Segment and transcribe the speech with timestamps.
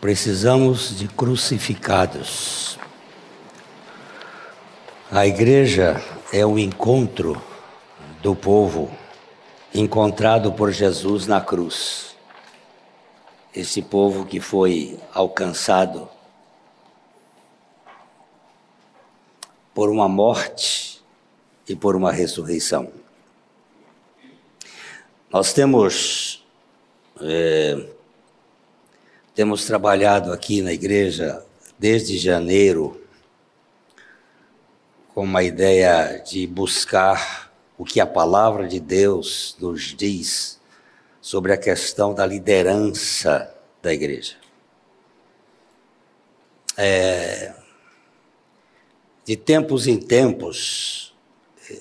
[0.00, 2.78] Precisamos de crucificados.
[5.10, 7.40] A igreja é o encontro
[8.22, 8.90] do povo
[9.74, 12.16] encontrado por Jesus na cruz.
[13.54, 16.08] Esse povo que foi alcançado
[19.74, 21.02] por uma morte
[21.68, 22.90] e por uma ressurreição.
[25.30, 26.42] Nós temos
[27.20, 27.86] é,
[29.34, 31.44] temos trabalhado aqui na igreja
[31.78, 33.00] desde janeiro
[35.14, 40.60] com uma ideia de buscar o que a palavra de Deus nos diz
[41.20, 44.36] sobre a questão da liderança da igreja.
[46.76, 47.54] É,
[49.24, 51.14] de tempos em tempos,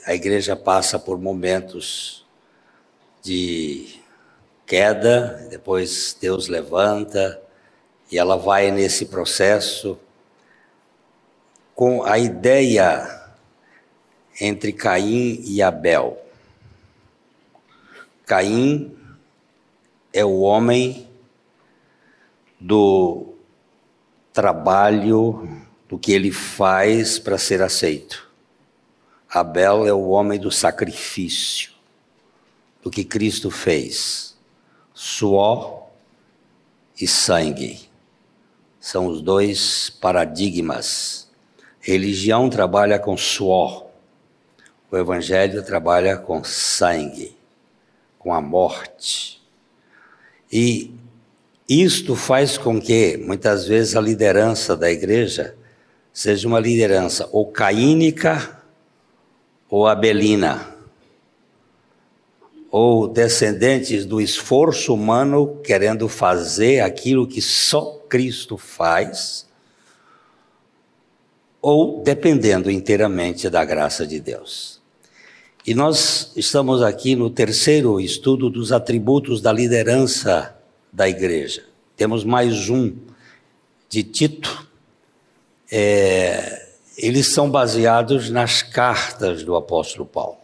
[0.05, 2.26] a igreja passa por momentos
[3.21, 3.98] de
[4.70, 7.41] queda, depois Deus levanta,
[8.12, 10.00] e ela vai nesse processo
[11.73, 13.20] com a ideia
[14.40, 16.24] entre Caim e Abel.
[18.27, 18.96] Caim
[20.13, 21.10] é o homem
[22.60, 23.34] do
[24.32, 28.30] trabalho, do que ele faz para ser aceito.
[29.27, 31.71] Abel é o homem do sacrifício,
[32.84, 34.29] do que Cristo fez.
[35.02, 35.84] Suor
[37.00, 37.80] e sangue
[38.82, 41.30] são os dois paradigmas.
[41.80, 43.86] Religião trabalha com suor,
[44.92, 47.34] o Evangelho trabalha com sangue,
[48.18, 49.42] com a morte.
[50.52, 50.94] E
[51.70, 55.55] isto faz com que, muitas vezes, a liderança da igreja
[56.12, 58.62] seja uma liderança ou caínica
[59.70, 60.76] ou abelina,
[62.71, 69.47] ou descendentes do esforço humano querendo fazer aquilo que só Cristo faz,
[71.62, 74.79] ou dependendo inteiramente da graça de Deus.
[75.66, 80.56] E nós estamos aqui no terceiro estudo dos atributos da liderança
[80.91, 81.63] da igreja.
[81.96, 82.96] Temos mais um
[83.90, 84.68] de Tito.
[85.72, 90.39] É, eles são baseados nas cartas do apóstolo Paulo.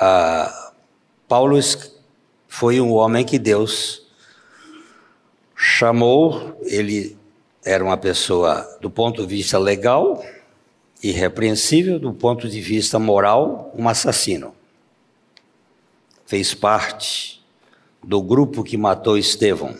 [0.00, 0.72] Ah,
[1.28, 1.58] Paulo
[2.48, 4.02] foi um homem que Deus
[5.56, 7.16] chamou, ele
[7.64, 10.24] era uma pessoa, do ponto de vista legal,
[11.02, 14.54] irrepreensível, do ponto de vista moral, um assassino.
[16.26, 17.42] Fez parte
[18.02, 19.76] do grupo que matou Estevão.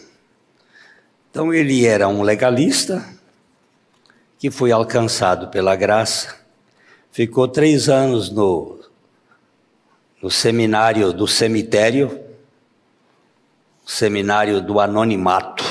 [1.31, 3.05] Então ele era um legalista
[4.39, 6.37] que foi alcançado pela graça,
[7.11, 8.81] ficou três anos no,
[10.22, 12.21] no seminário do cemitério,
[13.84, 15.65] seminário do anonimato,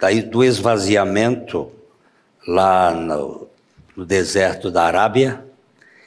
[0.00, 1.70] daí do esvaziamento
[2.46, 3.46] lá no,
[3.94, 5.44] no deserto da Arábia.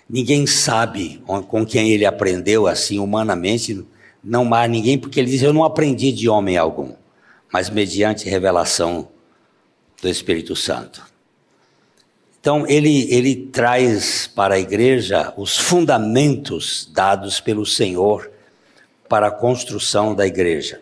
[0.10, 3.86] Ninguém sabe com quem ele aprendeu assim humanamente,
[4.24, 6.94] não há ninguém, porque ele diz: Eu não aprendi de homem algum,
[7.54, 9.08] mas mediante revelação
[10.02, 11.11] do Espírito Santo.
[12.42, 18.32] Então, ele, ele traz para a igreja os fundamentos dados pelo Senhor
[19.08, 20.82] para a construção da igreja.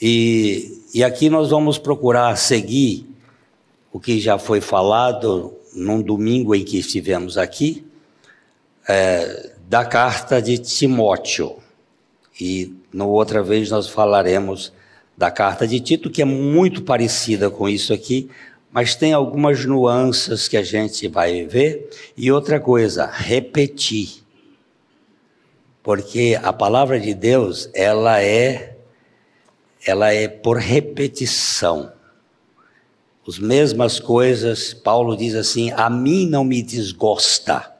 [0.00, 3.04] E, e aqui nós vamos procurar seguir
[3.92, 7.84] o que já foi falado num domingo em que estivemos aqui,
[8.88, 11.56] é, da carta de Timóteo.
[12.40, 14.72] E na outra vez nós falaremos
[15.16, 18.30] da carta de Tito, que é muito parecida com isso aqui,
[18.74, 21.88] mas tem algumas nuances que a gente vai ver.
[22.16, 24.24] E outra coisa, repetir.
[25.80, 28.76] Porque a palavra de Deus, ela é
[29.86, 31.92] ela é por repetição.
[33.28, 37.72] As mesmas coisas, Paulo diz assim: a mim não me desgosta,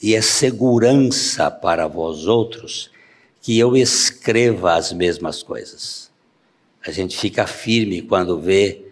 [0.00, 2.90] e é segurança para vós outros
[3.42, 6.10] que eu escreva as mesmas coisas.
[6.86, 8.85] A gente fica firme quando vê.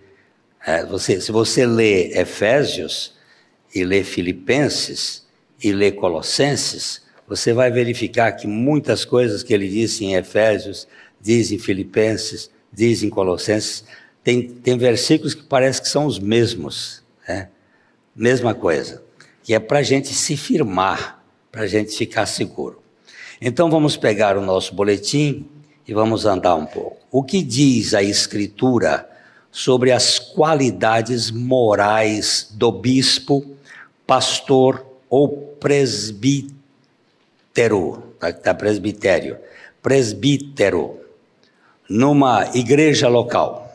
[0.67, 3.13] É, você, se você lê Efésios
[3.75, 5.27] e lê Filipenses
[5.63, 10.89] e lê Colossenses, você vai verificar que muitas coisas que ele disse em Efésios
[11.21, 13.85] diz em Filipenses, diz em Colossenses,
[14.23, 17.49] tem, tem versículos que parece que são os mesmos, né?
[18.17, 19.03] mesma coisa,
[19.43, 21.23] que é para a gente se firmar,
[21.53, 22.83] para a gente ficar seguro.
[23.41, 25.47] Então vamos pegar o nosso boletim
[25.87, 26.97] e vamos andar um pouco.
[27.11, 29.11] O que diz a Escritura
[29.55, 33.47] sobre as qualidades morais do bispo,
[34.05, 35.29] pastor ou
[35.61, 36.53] presbítero,
[38.19, 39.39] tá, tá presbitério,
[39.81, 40.99] presbítero
[41.89, 43.73] numa igreja local.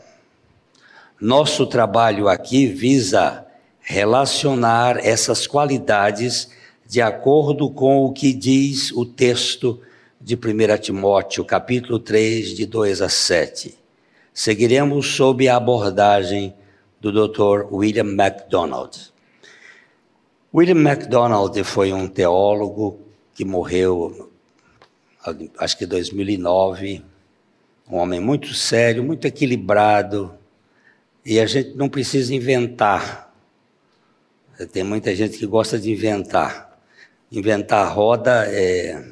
[1.18, 3.46] Nosso trabalho aqui visa
[3.80, 6.50] relacionar essas qualidades
[6.86, 9.80] de acordo com o que diz o texto
[10.20, 10.38] de 1
[10.78, 13.79] Timóteo, capítulo 3, de 2 a 7.
[14.32, 16.54] Seguiremos sob a abordagem
[17.00, 17.72] do Dr.
[17.72, 19.12] William MacDonald.
[20.54, 23.00] William MacDonald foi um teólogo
[23.34, 24.30] que morreu,
[25.58, 27.04] acho que em 2009,
[27.88, 30.34] um homem muito sério, muito equilibrado,
[31.24, 33.32] e a gente não precisa inventar.
[34.72, 36.78] Tem muita gente que gosta de inventar.
[37.30, 39.04] Inventar roda é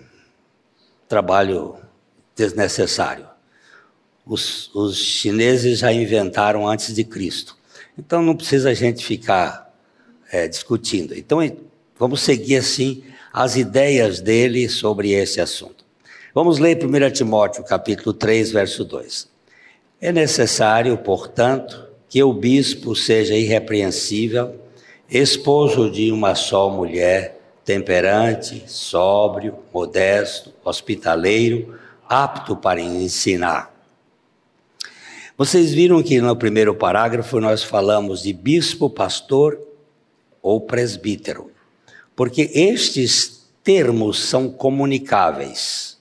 [1.06, 1.76] trabalho
[2.34, 3.27] desnecessário.
[4.28, 7.56] Os, os chineses já inventaram antes de Cristo.
[7.98, 9.74] Então não precisa a gente ficar
[10.30, 11.14] é, discutindo.
[11.14, 11.40] Então
[11.98, 13.02] vamos seguir assim
[13.32, 15.84] as ideias dele sobre esse assunto.
[16.34, 19.28] Vamos ler 1 Timóteo, capítulo 3, verso 2.
[20.00, 24.54] É necessário, portanto, que o bispo seja irrepreensível,
[25.10, 31.76] esposo de uma só mulher, temperante, sóbrio, modesto, hospitaleiro,
[32.08, 33.77] apto para ensinar.
[35.38, 39.56] Vocês viram que no primeiro parágrafo nós falamos de bispo, pastor
[40.42, 41.52] ou presbítero,
[42.16, 45.96] porque estes termos são comunicáveis,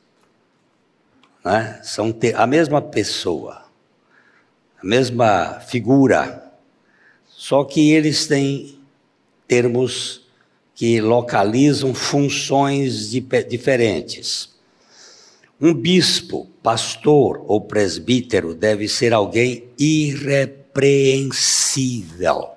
[1.46, 1.80] né?
[1.84, 3.64] são a mesma pessoa,
[4.82, 6.52] a mesma figura,
[7.28, 8.80] só que eles têm
[9.48, 10.28] termos
[10.74, 13.12] que localizam funções
[13.48, 14.57] diferentes.
[15.60, 22.50] Um bispo, pastor ou presbítero deve ser alguém irrepreensível.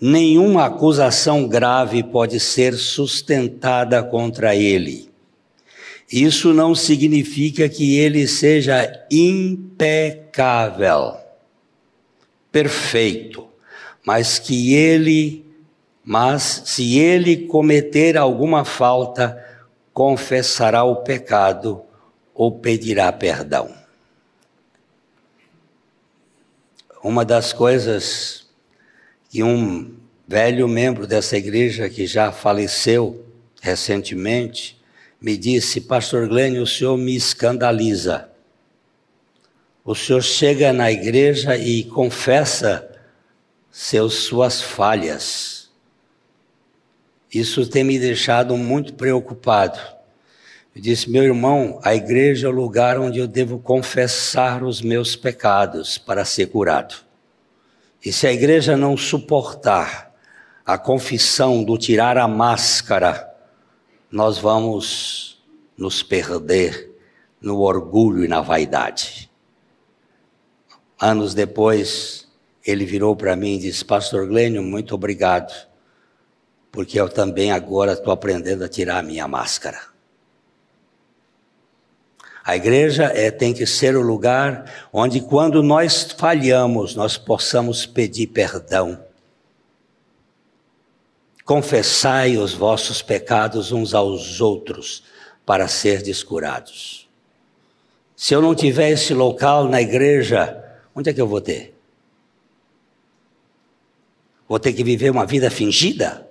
[0.00, 5.08] Nenhuma acusação grave pode ser sustentada contra ele.
[6.10, 11.16] Isso não significa que ele seja impecável,
[12.50, 13.46] perfeito,
[14.04, 15.44] mas que ele
[16.04, 19.42] mas se ele cometer alguma falta,
[19.94, 21.80] confessará o pecado
[22.34, 23.72] ou pedirá perdão.
[27.02, 28.46] Uma das coisas
[29.30, 29.96] que um
[30.26, 33.24] velho membro dessa igreja que já faleceu
[33.62, 34.82] recentemente
[35.20, 38.28] me disse: Pastor Glênio, o senhor me escandaliza.
[39.84, 42.90] O senhor chega na igreja e confessa
[43.70, 45.53] seus, suas falhas
[47.34, 49.80] isso tem me deixado muito preocupado.
[50.74, 55.16] Eu disse, meu irmão, a igreja é o lugar onde eu devo confessar os meus
[55.16, 56.94] pecados para ser curado.
[58.04, 60.14] E se a igreja não suportar
[60.64, 63.28] a confissão do tirar a máscara,
[64.10, 65.42] nós vamos
[65.76, 66.92] nos perder
[67.40, 69.28] no orgulho e na vaidade.
[71.00, 72.28] Anos depois,
[72.64, 75.73] ele virou para mim e disse: Pastor Glênio, muito obrigado
[76.74, 79.80] porque eu também agora estou aprendendo a tirar a minha máscara.
[82.44, 88.26] A igreja é, tem que ser o lugar onde, quando nós falhamos, nós possamos pedir
[88.26, 88.98] perdão.
[91.44, 95.04] Confessai os vossos pecados uns aos outros
[95.46, 97.08] para ser descurados.
[98.16, 100.60] Se eu não tiver esse local na igreja,
[100.92, 101.72] onde é que eu vou ter?
[104.48, 106.23] Vou ter que viver uma vida fingida?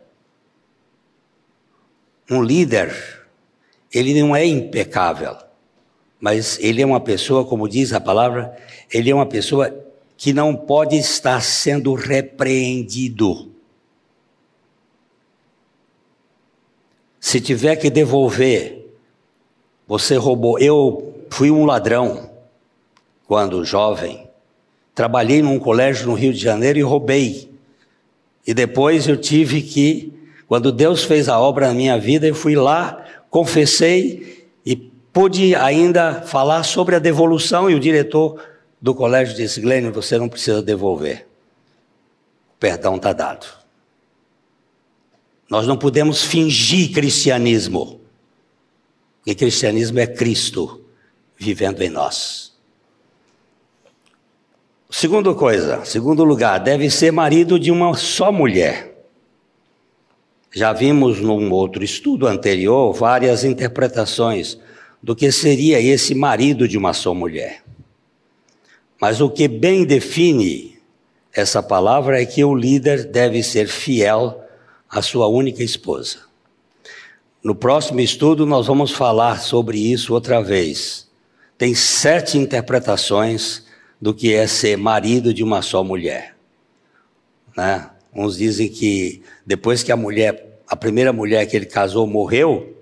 [2.29, 2.93] Um líder,
[3.93, 5.35] ele não é impecável,
[6.19, 8.57] mas ele é uma pessoa, como diz a palavra,
[8.91, 9.73] ele é uma pessoa
[10.15, 13.51] que não pode estar sendo repreendido.
[17.19, 18.85] Se tiver que devolver,
[19.87, 20.59] você roubou.
[20.59, 22.29] Eu fui um ladrão
[23.27, 24.27] quando jovem.
[24.93, 27.49] Trabalhei num colégio no Rio de Janeiro e roubei.
[28.45, 30.13] E depois eu tive que
[30.47, 36.21] quando Deus fez a obra na minha vida, eu fui lá, confessei e pude ainda
[36.21, 37.69] falar sobre a devolução.
[37.69, 38.41] E o diretor
[38.81, 41.25] do colégio disse: Glênio, você não precisa devolver.
[42.55, 43.45] O perdão está dado.
[45.49, 48.01] Nós não podemos fingir cristianismo.
[49.25, 50.81] E cristianismo é Cristo
[51.37, 52.53] vivendo em nós.
[54.89, 58.92] Segunda coisa, segundo lugar, deve ser marido de uma só mulher.
[60.53, 64.59] Já vimos num outro estudo anterior várias interpretações
[65.01, 67.63] do que seria esse marido de uma só mulher.
[69.01, 70.77] Mas o que bem define
[71.33, 74.43] essa palavra é que o líder deve ser fiel
[74.87, 76.19] à sua única esposa.
[77.43, 81.11] No próximo estudo, nós vamos falar sobre isso outra vez.
[81.57, 83.63] tem sete interpretações
[83.99, 86.35] do que é ser marido de uma só mulher.
[87.55, 87.89] Né?
[88.15, 92.77] Uns dizem que depois que a mulher, a primeira mulher que ele casou morreu,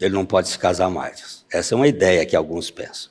[0.00, 1.44] ele não pode se casar mais.
[1.50, 3.10] Essa é uma ideia que alguns pensam.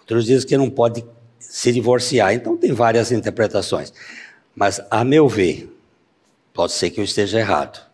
[0.00, 1.04] Outros dizem que não pode
[1.38, 2.32] se divorciar.
[2.32, 3.92] Então tem várias interpretações.
[4.54, 5.70] Mas, a meu ver,
[6.54, 7.84] pode ser que eu esteja errado.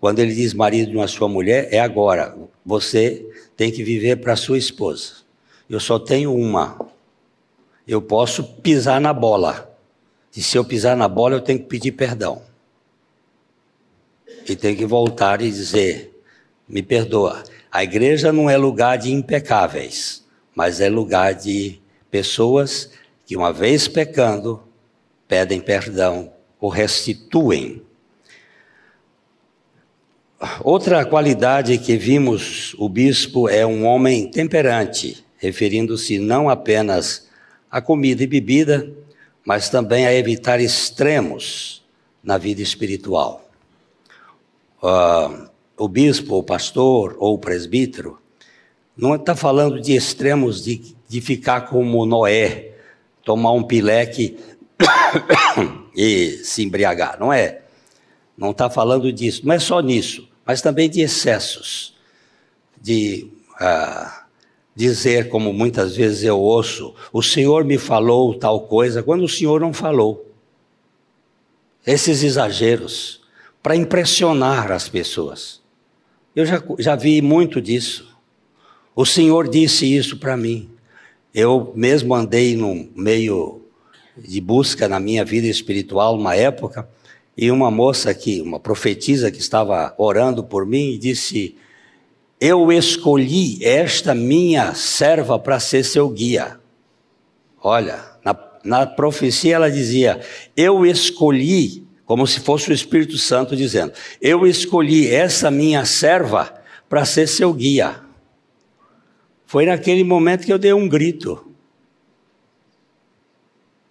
[0.00, 2.36] Quando ele diz marido de uma sua mulher, é agora.
[2.64, 5.14] Você tem que viver para sua esposa.
[5.68, 6.78] Eu só tenho uma.
[7.86, 9.67] Eu posso pisar na bola.
[10.38, 12.40] E se eu pisar na bola, eu tenho que pedir perdão.
[14.48, 16.16] E tenho que voltar e dizer:
[16.68, 17.42] me perdoa.
[17.72, 22.88] A igreja não é lugar de impecáveis, mas é lugar de pessoas
[23.26, 24.62] que, uma vez pecando,
[25.26, 27.82] pedem perdão ou restituem.
[30.62, 37.26] Outra qualidade que vimos o bispo é um homem temperante, referindo-se não apenas
[37.68, 38.88] à comida e bebida,
[39.48, 41.82] mas também a evitar extremos
[42.22, 43.48] na vida espiritual.
[44.82, 48.20] Uh, o bispo, o pastor ou o presbítero
[48.94, 52.74] não está falando de extremos de, de ficar como Noé,
[53.24, 54.38] tomar um pileque
[55.96, 57.18] e se embriagar.
[57.18, 57.62] Não é.
[58.36, 59.46] Não está falando disso.
[59.46, 61.96] Não é só nisso, mas também de excessos.
[62.78, 64.26] De ah,
[64.78, 69.60] dizer, como muitas vezes eu ouço, o Senhor me falou tal coisa, quando o Senhor
[69.60, 70.32] não falou.
[71.84, 73.20] Esses exageros
[73.60, 75.60] para impressionar as pessoas.
[76.34, 78.16] Eu já, já vi muito disso.
[78.94, 80.70] O Senhor disse isso para mim.
[81.34, 83.62] Eu mesmo andei num meio
[84.16, 86.88] de busca na minha vida espiritual, uma época,
[87.36, 91.56] e uma moça aqui, uma profetisa que estava orando por mim, disse:
[92.40, 96.60] Eu escolhi esta minha serva para ser seu guia.
[97.60, 100.20] Olha, na, na profecia ela dizia:
[100.56, 106.54] Eu escolhi, como se fosse o Espírito Santo dizendo: Eu escolhi essa minha serva
[106.88, 108.00] para ser seu guia.
[109.44, 111.44] Foi naquele momento que eu dei um grito.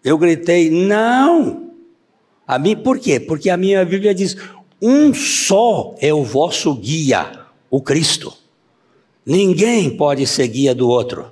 [0.04, 1.74] Eu gritei, não!
[2.48, 3.20] A mim, por quê?
[3.20, 4.38] Porque a minha Bíblia diz:
[4.82, 8.34] um só é o vosso guia, o Cristo.
[9.26, 11.32] Ninguém pode ser guia do outro.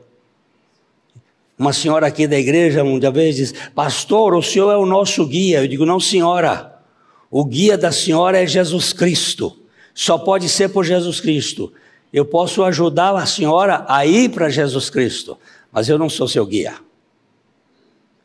[1.58, 5.62] Uma senhora aqui da igreja, uma vez diz: Pastor, o senhor é o nosso guia.
[5.62, 6.76] Eu digo: Não, senhora.
[7.32, 9.58] O guia da senhora é Jesus Cristo.
[9.94, 11.72] Só pode ser por Jesus Cristo.
[12.12, 15.38] Eu posso ajudar a senhora a ir para Jesus Cristo,
[15.72, 16.76] mas eu não sou seu guia.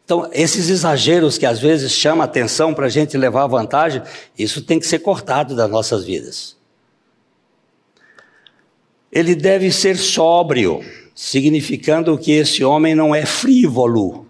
[0.05, 4.03] Então, esses exageros que às vezes chamam atenção para a gente levar vantagem,
[4.37, 6.57] isso tem que ser cortado das nossas vidas.
[9.13, 14.27] Ele deve ser sóbrio, significando que esse homem não é frívolo.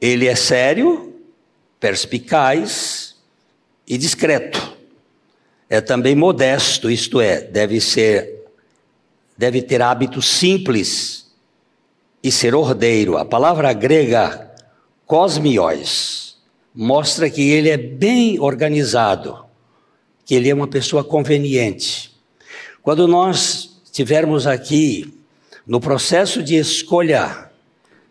[0.00, 1.14] Ele é sério,
[1.80, 3.16] perspicaz
[3.86, 4.74] e discreto
[5.68, 8.32] é também modesto, isto é, deve ser
[9.36, 11.34] deve ter hábitos simples
[12.22, 13.16] e ser ordeiro.
[13.16, 14.54] A palavra grega
[15.04, 16.38] cosmios
[16.72, 19.44] mostra que ele é bem organizado,
[20.24, 22.13] que ele é uma pessoa conveniente.
[22.84, 25.12] Quando nós estivermos aqui
[25.66, 27.50] no processo de escolha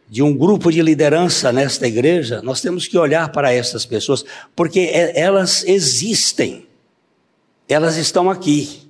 [0.10, 4.82] de um grupo de liderança nesta igreja, nós temos que olhar para essas pessoas, porque
[4.82, 6.68] é, elas existem
[7.68, 8.82] elas estão aqui.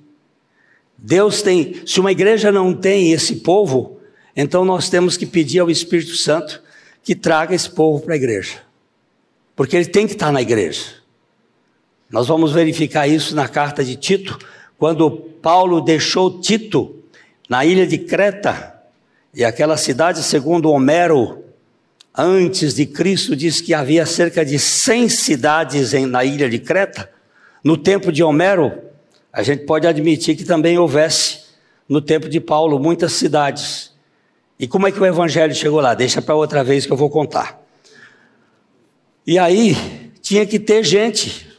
[0.96, 4.00] Deus tem, se uma igreja não tem esse povo,
[4.36, 6.62] então nós temos que pedir ao Espírito Santo
[7.02, 8.62] que traga esse povo para a igreja.
[9.54, 10.82] Porque ele tem que estar na igreja.
[12.10, 14.38] Nós vamos verificar isso na carta de Tito,
[14.78, 16.96] quando Paulo deixou Tito
[17.48, 18.74] na ilha de Creta,
[19.32, 21.44] e aquela cidade, segundo Homero,
[22.16, 27.10] antes de Cristo, diz que havia cerca de 100 cidades na ilha de Creta.
[27.62, 28.72] No tempo de Homero,
[29.32, 31.40] a gente pode admitir que também houvesse,
[31.88, 33.92] no tempo de Paulo, muitas cidades.
[34.58, 35.94] E como é que o evangelho chegou lá?
[35.94, 37.60] Deixa para outra vez que eu vou contar.
[39.26, 39.76] E aí,
[40.22, 41.50] tinha que ter gente.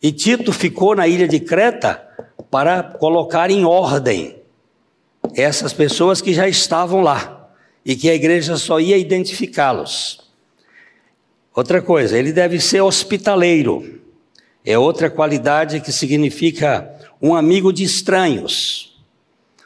[0.00, 2.07] E Tito ficou na ilha de Creta
[2.50, 4.36] para colocar em ordem
[5.34, 7.50] essas pessoas que já estavam lá
[7.84, 10.20] e que a igreja só ia identificá-los.
[11.54, 13.98] Outra coisa, ele deve ser hospitaleiro
[14.70, 19.00] é outra qualidade que significa um amigo de estranhos.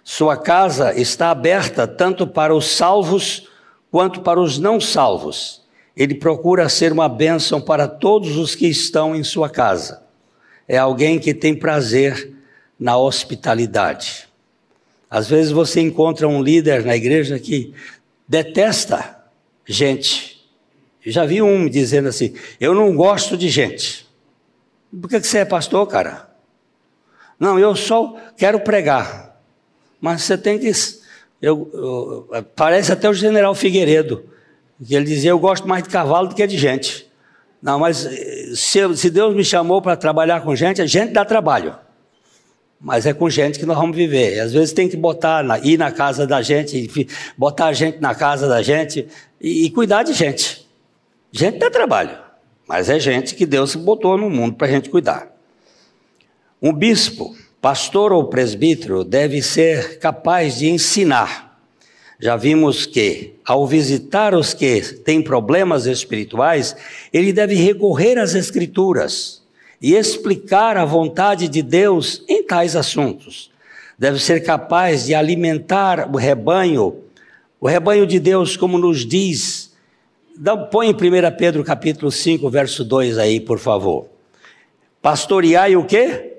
[0.04, 3.48] Sua casa está aberta tanto para os salvos
[3.90, 5.62] quanto para os não salvos.
[5.96, 10.04] Ele procura ser uma bênção para todos os que estão em sua casa.
[10.68, 12.32] É alguém que tem prazer
[12.82, 14.28] na hospitalidade.
[15.08, 17.72] Às vezes você encontra um líder na igreja que
[18.26, 19.18] detesta
[19.64, 20.44] gente.
[21.06, 24.04] Eu já vi um dizendo assim: Eu não gosto de gente.
[25.00, 26.28] Por que você é pastor, cara?
[27.38, 29.40] Não, eu só quero pregar.
[30.00, 30.72] Mas você tem que.
[31.40, 34.24] Eu, eu, parece até o general Figueiredo,
[34.84, 37.08] que ele dizia: Eu gosto mais de cavalo do que de gente.
[37.62, 41.24] Não, mas eh, se, se Deus me chamou para trabalhar com gente, a gente dá
[41.24, 41.76] trabalho.
[42.82, 44.40] Mas é com gente que nós vamos viver.
[44.40, 47.08] Às vezes tem que botar, ir na casa da gente,
[47.38, 49.06] botar a gente na casa da gente
[49.40, 50.66] e, e cuidar de gente.
[51.30, 52.18] Gente dá trabalho,
[52.66, 55.28] mas é gente que Deus botou no mundo para a gente cuidar.
[56.60, 61.60] Um bispo, pastor ou presbítero deve ser capaz de ensinar.
[62.20, 66.74] Já vimos que, ao visitar os que têm problemas espirituais,
[67.12, 69.41] ele deve recorrer às Escrituras
[69.82, 73.50] e explicar a vontade de Deus em tais assuntos.
[73.98, 77.02] Deve ser capaz de alimentar o rebanho,
[77.60, 79.74] o rebanho de Deus, como nos diz.
[80.70, 80.96] põe em 1
[81.36, 84.06] Pedro capítulo 5, verso 2 aí, por favor.
[85.02, 86.36] Pastoreai o quê?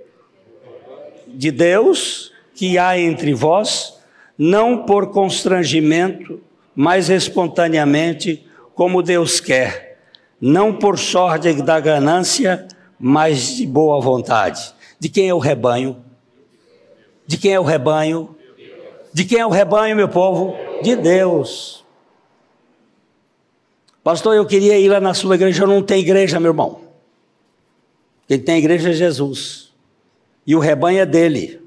[1.28, 4.00] De Deus que há entre vós,
[4.38, 6.40] não por constrangimento,
[6.74, 10.00] mas espontaneamente, como Deus quer,
[10.40, 12.68] não por sorte da ganância,
[13.05, 14.74] mas de boa vontade.
[14.98, 16.01] De quem é o rebanho?
[17.27, 18.33] De quem é o rebanho?
[19.12, 20.55] De quem é o rebanho, meu povo?
[20.81, 21.83] De Deus.
[24.01, 26.79] Pastor, eu queria ir lá na sua igreja, não tem igreja, meu irmão.
[28.25, 29.74] Quem tem igreja é Jesus.
[30.48, 31.60] E o rebanho é dele.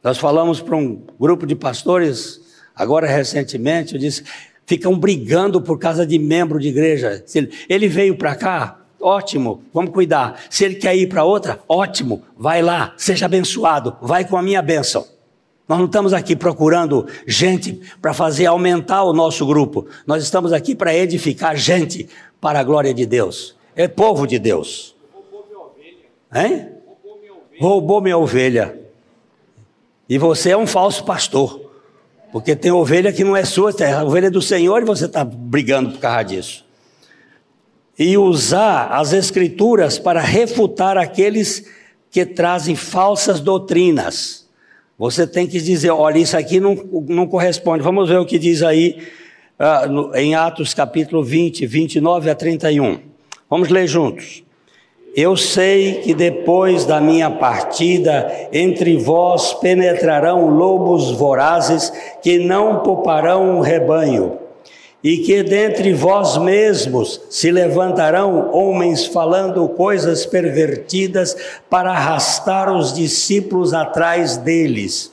[0.00, 2.40] Nós falamos para um grupo de pastores,
[2.72, 4.22] agora recentemente, eu disse,
[4.64, 7.24] ficam brigando por causa de membro de igreja.
[7.68, 10.40] Ele veio para cá, ótimo, vamos cuidar.
[10.48, 14.62] Se ele quer ir para outra, ótimo, vai lá, seja abençoado, vai com a minha
[14.62, 15.04] bênção.
[15.68, 19.86] Nós não estamos aqui procurando gente para fazer aumentar o nosso grupo.
[20.06, 22.08] Nós estamos aqui para edificar gente
[22.40, 23.56] para a glória de Deus.
[23.74, 24.94] É povo de Deus.
[25.12, 25.96] Roubou minha ovelha.
[26.34, 26.68] Hein?
[26.84, 27.60] Roubou minha ovelha.
[27.60, 28.80] Roubou minha ovelha.
[30.08, 31.70] E você é um falso pastor.
[32.32, 35.24] Porque tem ovelha que não é sua, é a ovelha do Senhor e você está
[35.24, 36.71] brigando por causa disso
[37.98, 41.66] e usar as Escrituras para refutar aqueles
[42.10, 44.46] que trazem falsas doutrinas.
[44.98, 46.74] Você tem que dizer: olha, isso aqui não,
[47.08, 47.82] não corresponde.
[47.82, 49.02] Vamos ver o que diz aí
[49.58, 52.98] uh, no, em Atos capítulo 20, 29 a 31.
[53.48, 54.42] Vamos ler juntos.
[55.14, 63.58] Eu sei que depois da minha partida, entre vós penetrarão lobos vorazes que não pouparão
[63.58, 64.41] o rebanho
[65.02, 71.36] e que dentre vós mesmos se levantarão homens falando coisas pervertidas
[71.68, 75.12] para arrastar os discípulos atrás deles.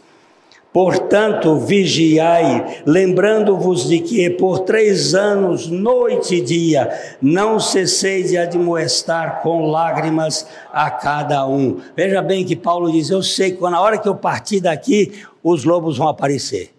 [0.71, 9.41] Portanto, vigiai, lembrando-vos de que por três anos, noite e dia, não cessei de admoestar
[9.41, 11.79] com lágrimas a cada um.
[11.95, 15.63] Veja bem que Paulo diz: Eu sei que na hora que eu partir daqui, os
[15.63, 16.71] lobos vão aparecer.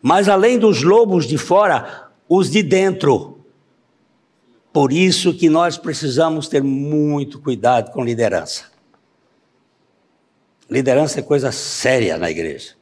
[0.00, 3.38] Mas além dos lobos de fora, os de dentro.
[4.72, 8.64] Por isso que nós precisamos ter muito cuidado com liderança.
[10.70, 12.72] Liderança é coisa séria na igreja.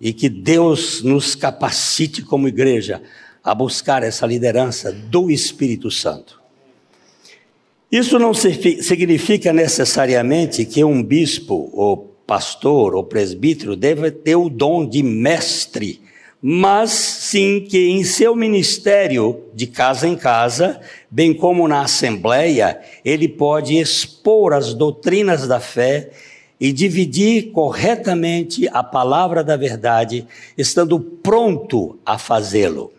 [0.00, 3.00] E que Deus nos capacite como igreja
[3.44, 6.40] a buscar essa liderança do Espírito Santo.
[7.92, 14.86] Isso não significa necessariamente que um bispo, ou pastor, ou presbítero deve ter o dom
[14.86, 16.02] de mestre
[16.42, 16.90] mas
[17.30, 23.78] sim que em seu ministério de casa em casa, bem como na assembleia, ele pode
[23.78, 26.10] expor as doutrinas da fé
[26.58, 30.26] e dividir corretamente a palavra da verdade,
[30.58, 32.92] estando pronto a fazê-lo.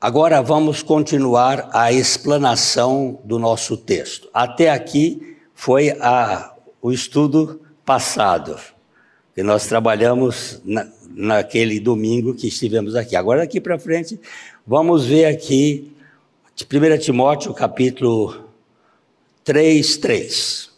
[0.00, 4.28] Agora vamos continuar a explanação do nosso texto.
[4.32, 8.56] Até aqui foi a, o estudo passado,
[9.34, 10.86] que nós trabalhamos na,
[11.18, 13.16] naquele domingo que estivemos aqui.
[13.16, 14.20] Agora, daqui para frente,
[14.64, 15.90] vamos ver aqui
[16.62, 18.44] 1 Timóteo capítulo
[19.42, 20.70] 3, 3.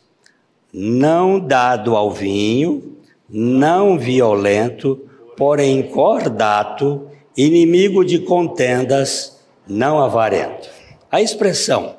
[0.72, 2.96] Não dado ao vinho,
[3.28, 10.70] não violento, porém cordato, inimigo de contendas, não avarento.
[11.10, 11.96] A expressão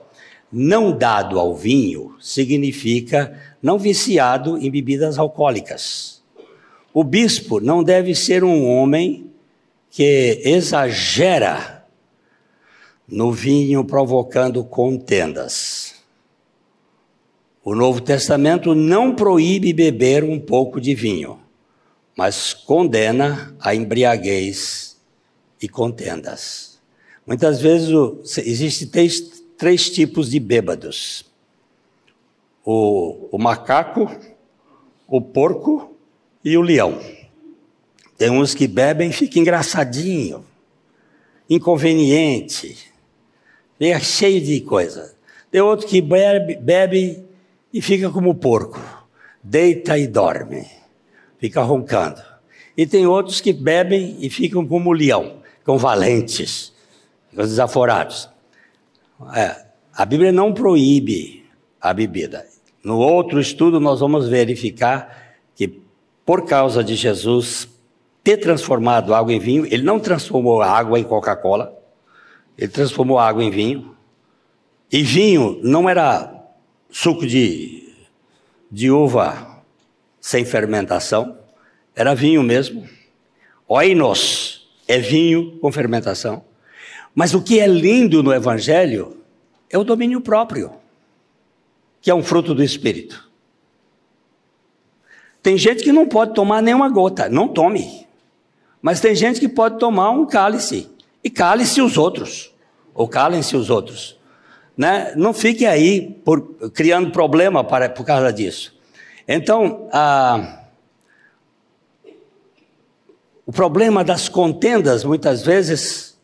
[0.51, 6.10] não dado ao vinho significa não viciado em bebidas alcoólicas.
[6.93, 9.31] O bispo não deve ser um homem
[9.89, 11.85] que exagera
[13.07, 15.95] no vinho provocando contendas.
[17.63, 21.39] O Novo Testamento não proíbe beber um pouco de vinho,
[22.17, 24.97] mas condena a embriaguez
[25.61, 26.79] e contendas.
[27.25, 27.89] Muitas vezes
[28.37, 31.25] existem três, três tipos de bêbados:
[32.65, 34.09] o, o macaco,
[35.07, 35.90] o porco
[36.43, 36.99] e o leão.
[38.17, 40.45] Tem uns que bebem e fica engraçadinho,
[41.49, 42.77] inconveniente,
[43.77, 45.15] fica cheio de coisa.
[45.49, 47.23] Tem outro que bebe, bebe
[47.73, 48.79] e fica como porco,
[49.43, 50.67] deita e dorme,
[51.39, 52.21] fica roncando.
[52.77, 56.71] E tem outros que bebem e ficam como leão, com valentes,
[57.29, 58.29] ficam desaforados.
[59.35, 61.45] É, a Bíblia não proíbe
[61.79, 62.45] a bebida.
[62.83, 65.81] No outro estudo, nós vamos verificar que,
[66.25, 67.67] por causa de Jesus
[68.23, 71.77] ter transformado água em vinho, ele não transformou água em Coca-Cola,
[72.57, 73.95] ele transformou água em vinho.
[74.91, 76.31] E vinho não era
[76.89, 77.93] suco de,
[78.69, 79.63] de uva
[80.19, 81.37] sem fermentação,
[81.95, 82.87] era vinho mesmo.
[83.67, 86.43] Oinos é vinho com fermentação.
[87.15, 89.17] Mas o que é lindo no Evangelho
[89.69, 90.73] é o domínio próprio,
[92.01, 93.30] que é um fruto do Espírito.
[95.41, 98.07] Tem gente que não pode tomar nenhuma gota, não tome.
[98.81, 100.89] Mas tem gente que pode tomar um cálice,
[101.23, 102.53] e cale-se os outros,
[102.93, 104.19] ou calem-se os outros.
[104.75, 105.13] Né?
[105.15, 106.41] Não fique aí por,
[106.73, 108.75] criando problema para, por causa disso.
[109.27, 109.87] Então,
[113.45, 116.17] o problema das contendas, muitas vezes,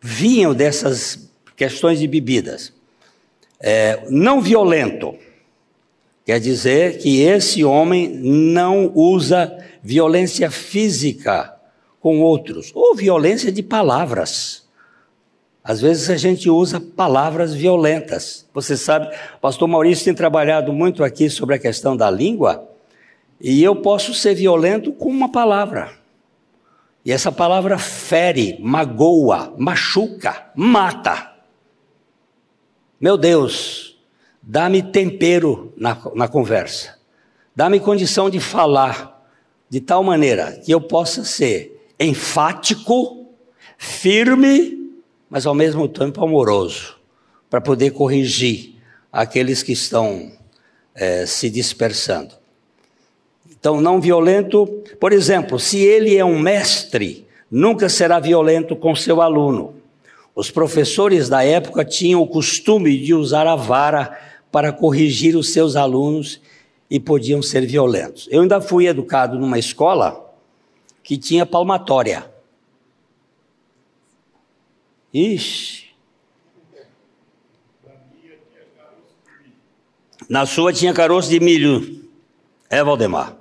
[0.00, 2.72] vinham dessas questões de bebidas.
[3.60, 5.18] É, não violento,
[6.28, 11.56] quer dizer que esse homem não usa violência física
[12.00, 14.68] com outros, ou violência de palavras.
[15.64, 18.46] Às vezes a gente usa palavras violentas.
[18.52, 22.68] Você sabe, o pastor Maurício tem trabalhado muito aqui sobre a questão da língua,
[23.40, 25.92] e eu posso ser violento com uma palavra.
[27.06, 31.32] E essa palavra fere, magoa, machuca, mata.
[33.00, 33.97] Meu Deus,
[34.48, 36.96] dá-me tempero na, na conversa,
[37.54, 39.28] dá-me condição de falar
[39.68, 43.26] de tal maneira que eu possa ser enfático,
[43.76, 44.78] firme
[45.30, 46.96] mas ao mesmo tempo amoroso,
[47.50, 48.76] para poder corrigir
[49.12, 50.32] aqueles que estão
[50.94, 52.34] é, se dispersando.
[53.50, 54.66] Então, não violento,
[54.98, 59.74] por exemplo, se ele é um mestre, nunca será violento com seu aluno.
[60.34, 64.16] Os professores da época tinham o costume de usar a vara
[64.50, 66.40] para corrigir os seus alunos
[66.90, 68.28] e podiam ser violentos.
[68.30, 70.34] Eu ainda fui educado numa escola
[71.02, 72.30] que tinha palmatória.
[75.12, 75.88] Ixi.
[80.28, 82.06] Na sua tinha caroço de milho.
[82.68, 83.36] É, Valdemar.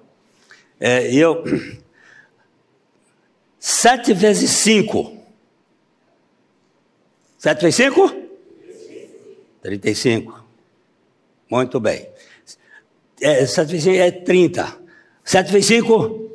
[0.80, 1.44] É, eu.
[3.60, 5.18] Sete vezes cinco.
[7.38, 8.14] Sete vezes cinco?
[9.62, 10.47] Trinta e cinco.
[11.50, 12.08] Muito bem.
[13.22, 14.78] É, sete vezes cinco é trinta.
[15.24, 16.30] Sete vezes cinco?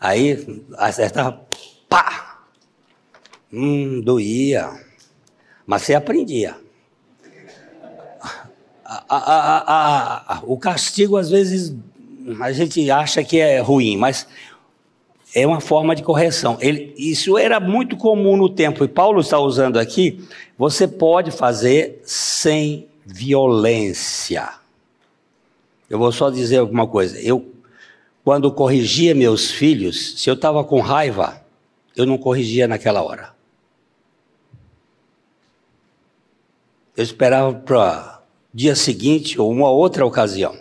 [0.00, 1.46] Aí acertava.
[1.88, 2.46] Pá!
[3.52, 4.70] Hum, doía.
[5.66, 6.56] Mas você aprendia.
[8.84, 11.74] A, a, a, o castigo, às vezes,
[12.40, 14.26] a gente acha que é ruim, mas
[15.34, 16.58] é uma forma de correção.
[16.60, 20.22] Ele, isso era muito comum no tempo, e Paulo está usando aqui.
[20.58, 24.48] Você pode fazer sem violência.
[25.88, 27.20] Eu vou só dizer alguma coisa.
[27.20, 27.52] Eu,
[28.24, 31.44] quando corrigia meus filhos, se eu estava com raiva,
[31.96, 33.34] eu não corrigia naquela hora.
[36.96, 40.56] Eu esperava para dia seguinte ou uma outra ocasião.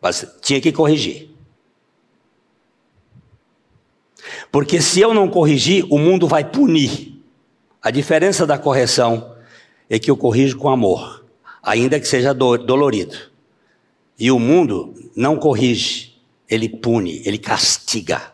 [0.00, 1.30] Mas tinha que corrigir.
[4.50, 7.22] Porque se eu não corrigir, o mundo vai punir.
[7.80, 9.31] A diferença da correção
[9.92, 11.22] é que eu corrijo com amor,
[11.62, 13.14] ainda que seja dolorido.
[14.18, 16.14] E o mundo não corrige,
[16.48, 18.32] ele pune, ele castiga.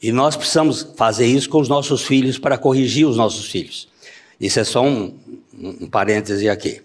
[0.00, 3.88] E nós precisamos fazer isso com os nossos filhos para corrigir os nossos filhos.
[4.40, 5.18] Isso é só um,
[5.52, 6.80] um parêntese aqui.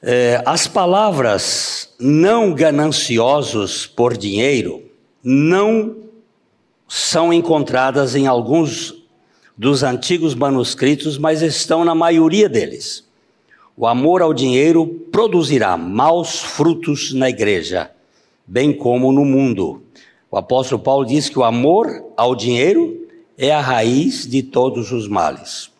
[0.00, 4.84] É, as palavras não gananciosos por dinheiro
[5.20, 5.96] não
[6.86, 8.98] são encontradas em alguns
[9.58, 13.04] dos antigos manuscritos, mas estão na maioria deles.
[13.76, 17.90] O amor ao dinheiro produzirá maus frutos na igreja,
[18.46, 19.82] bem como no mundo.
[20.30, 25.08] O apóstolo Paulo diz que o amor ao dinheiro é a raiz de todos os
[25.08, 25.70] males.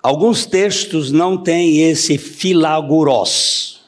[0.00, 3.82] Alguns textos não têm esse filaguros,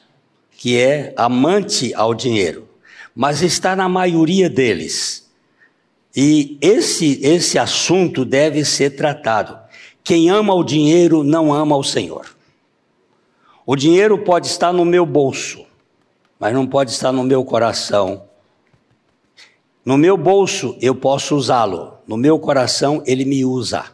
[0.51, 2.67] que é amante ao dinheiro,
[3.15, 5.26] mas está na maioria deles.
[6.15, 9.57] E esse, esse assunto deve ser tratado.
[10.03, 12.25] Quem ama o dinheiro não ama o Senhor.
[13.65, 15.65] O dinheiro pode estar no meu bolso,
[16.39, 18.23] mas não pode estar no meu coração.
[19.83, 23.85] No meu bolso eu posso usá-lo, no meu coração ele me usa.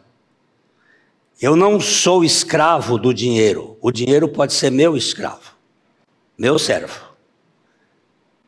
[1.42, 5.52] Eu não sou escravo do dinheiro, o dinheiro pode ser meu escravo,
[6.38, 7.12] meu servo.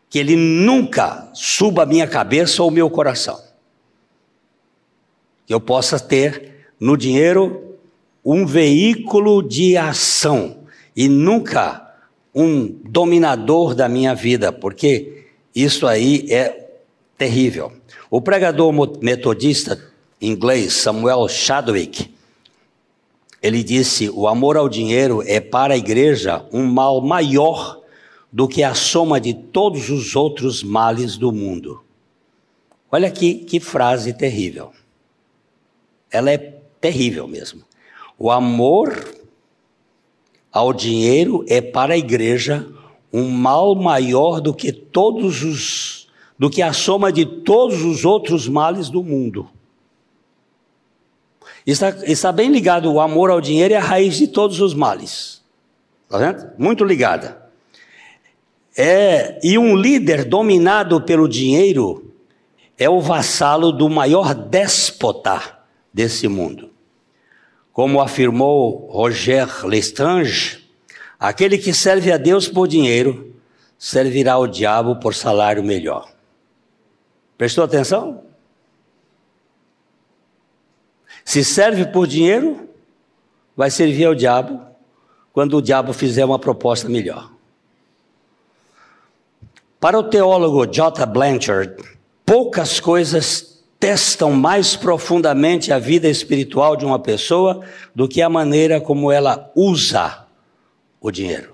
[0.08, 3.45] Que ele nunca suba a minha cabeça ou meu coração.
[5.46, 7.76] Que eu possa ter no dinheiro
[8.24, 10.58] um veículo de ação
[10.94, 11.86] e nunca
[12.34, 16.68] um dominador da minha vida, porque isso aí é
[17.16, 17.72] terrível.
[18.10, 19.80] O pregador metodista
[20.20, 22.12] inglês Samuel Chadwick,
[23.42, 27.80] ele disse: "O amor ao dinheiro é para a igreja um mal maior
[28.32, 31.82] do que a soma de todos os outros males do mundo."
[32.90, 34.72] Olha aqui que frase terrível.
[36.10, 36.38] Ela é
[36.80, 37.62] terrível mesmo.
[38.18, 39.14] O amor
[40.52, 42.66] ao dinheiro é para a igreja
[43.12, 46.06] um mal maior do que todos os
[46.38, 49.48] do que a soma de todos os outros males do mundo.
[51.66, 55.42] Está, está bem ligado, o amor ao dinheiro é a raiz de todos os males.
[56.04, 56.52] Está vendo?
[56.58, 57.42] Muito ligada.
[58.76, 62.14] É, e um líder dominado pelo dinheiro
[62.78, 65.55] é o vassalo do maior déspota
[65.96, 66.68] desse mundo.
[67.72, 70.70] Como afirmou Roger Lestrange,
[71.18, 73.34] aquele que serve a Deus por dinheiro
[73.78, 76.12] servirá ao diabo por salário melhor.
[77.38, 78.24] Prestou atenção?
[81.24, 82.68] Se serve por dinheiro,
[83.56, 84.60] vai servir ao diabo
[85.32, 87.32] quando o diabo fizer uma proposta melhor.
[89.80, 91.06] Para o teólogo J.
[91.06, 91.74] Blanchard,
[92.26, 98.80] poucas coisas testam mais profundamente a vida espiritual de uma pessoa do que a maneira
[98.80, 100.26] como ela usa
[101.00, 101.52] o dinheiro.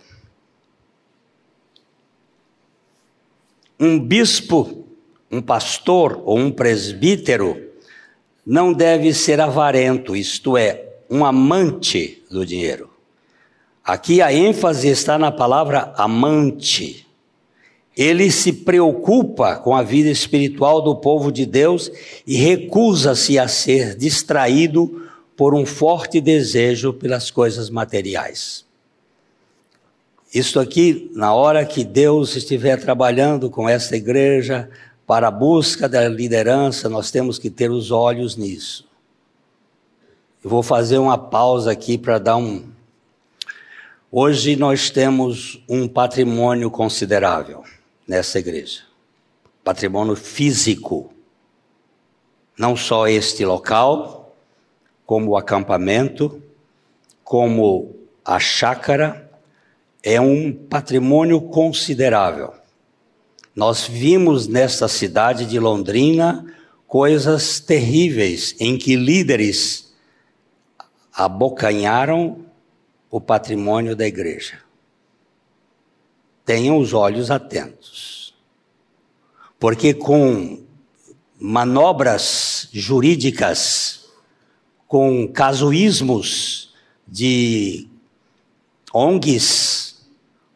[3.78, 4.86] Um bispo,
[5.30, 7.70] um pastor ou um presbítero
[8.46, 12.90] não deve ser avarento, isto é, um amante do dinheiro.
[13.84, 17.01] Aqui a ênfase está na palavra amante
[17.96, 21.90] ele se preocupa com a vida espiritual do povo de Deus
[22.26, 28.64] e recusa-se a ser distraído por um forte desejo pelas coisas materiais.
[30.34, 34.70] Isto aqui, na hora que Deus estiver trabalhando com esta igreja
[35.06, 38.88] para a busca da liderança, nós temos que ter os olhos nisso.
[40.42, 42.64] Eu vou fazer uma pausa aqui para dar um.
[44.10, 47.62] Hoje nós temos um patrimônio considerável
[48.06, 48.82] nessa igreja.
[49.64, 51.12] Patrimônio físico.
[52.58, 54.36] Não só este local,
[55.06, 56.42] como o acampamento,
[57.24, 59.30] como a chácara,
[60.02, 62.52] é um patrimônio considerável.
[63.54, 66.44] Nós vimos nesta cidade de Londrina
[66.86, 69.92] coisas terríveis em que líderes
[71.12, 72.44] abocanharam
[73.10, 74.58] o patrimônio da igreja
[76.44, 78.34] tenham os olhos atentos.
[79.58, 80.64] Porque com
[81.38, 84.06] manobras jurídicas,
[84.86, 86.72] com casuísmos
[87.06, 87.88] de
[88.92, 90.06] ONGs,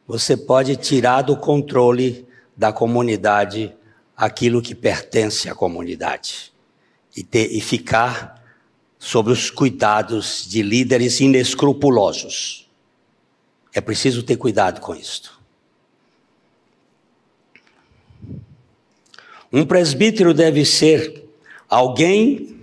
[0.07, 3.75] você pode tirar do controle da comunidade
[4.17, 6.53] aquilo que pertence à comunidade
[7.17, 8.43] e, ter, e ficar
[8.99, 12.69] sob os cuidados de líderes inescrupulosos.
[13.75, 15.36] É preciso ter cuidado com isto.
[19.57, 21.25] Um presbítero deve ser
[21.67, 22.59] alguém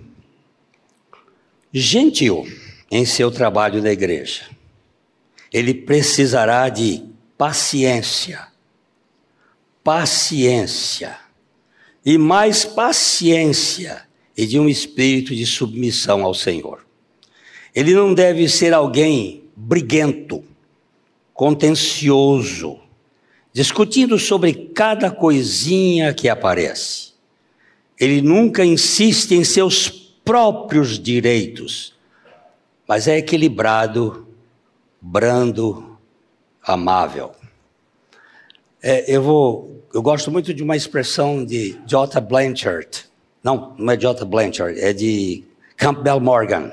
[1.72, 2.46] gentil
[2.88, 4.42] em seu trabalho na igreja.
[5.52, 7.02] Ele precisará de
[7.36, 8.46] paciência,
[9.82, 11.18] paciência,
[12.06, 16.86] e mais paciência e de um espírito de submissão ao Senhor.
[17.74, 20.44] Ele não deve ser alguém briguento,
[21.32, 22.83] contencioso,
[23.54, 27.12] discutindo sobre cada coisinha que aparece.
[27.98, 31.94] Ele nunca insiste em seus próprios direitos,
[32.86, 34.26] mas é equilibrado,
[35.00, 35.96] brando,
[36.60, 37.30] amável.
[38.82, 42.20] É, eu vou, eu gosto muito de uma expressão de J.
[42.20, 43.06] Blanchard.
[43.40, 44.24] Não, não é J.
[44.24, 45.44] Blanchard, é de
[45.76, 46.72] Campbell Morgan.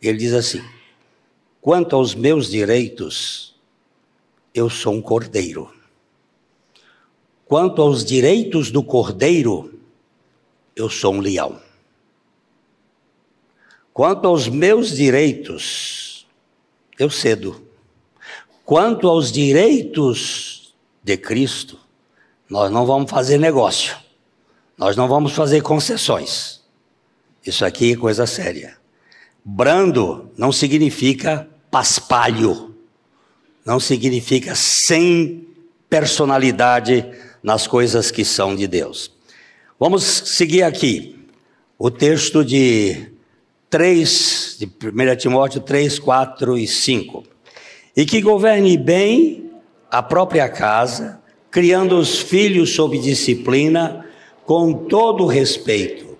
[0.00, 0.62] Ele diz assim:
[1.60, 3.56] Quanto aos meus direitos,
[4.54, 5.81] eu sou um cordeiro.
[7.52, 9.78] Quanto aos direitos do cordeiro,
[10.74, 11.60] eu sou um leão.
[13.92, 16.26] Quanto aos meus direitos,
[16.98, 17.62] eu cedo.
[18.64, 21.78] Quanto aos direitos de Cristo,
[22.48, 23.98] nós não vamos fazer negócio.
[24.78, 26.62] Nós não vamos fazer concessões.
[27.44, 28.78] Isso aqui é coisa séria.
[29.44, 32.74] Brando não significa paspalho,
[33.62, 35.46] não significa sem
[35.90, 37.04] personalidade
[37.42, 39.10] nas coisas que são de Deus.
[39.78, 41.18] Vamos seguir aqui
[41.78, 43.08] o texto de
[43.68, 47.24] 3, de 1 Timóteo 3, 4 e 5.
[47.96, 49.50] E que governe bem
[49.90, 54.06] a própria casa, criando os filhos sob disciplina,
[54.46, 56.16] com todo respeito.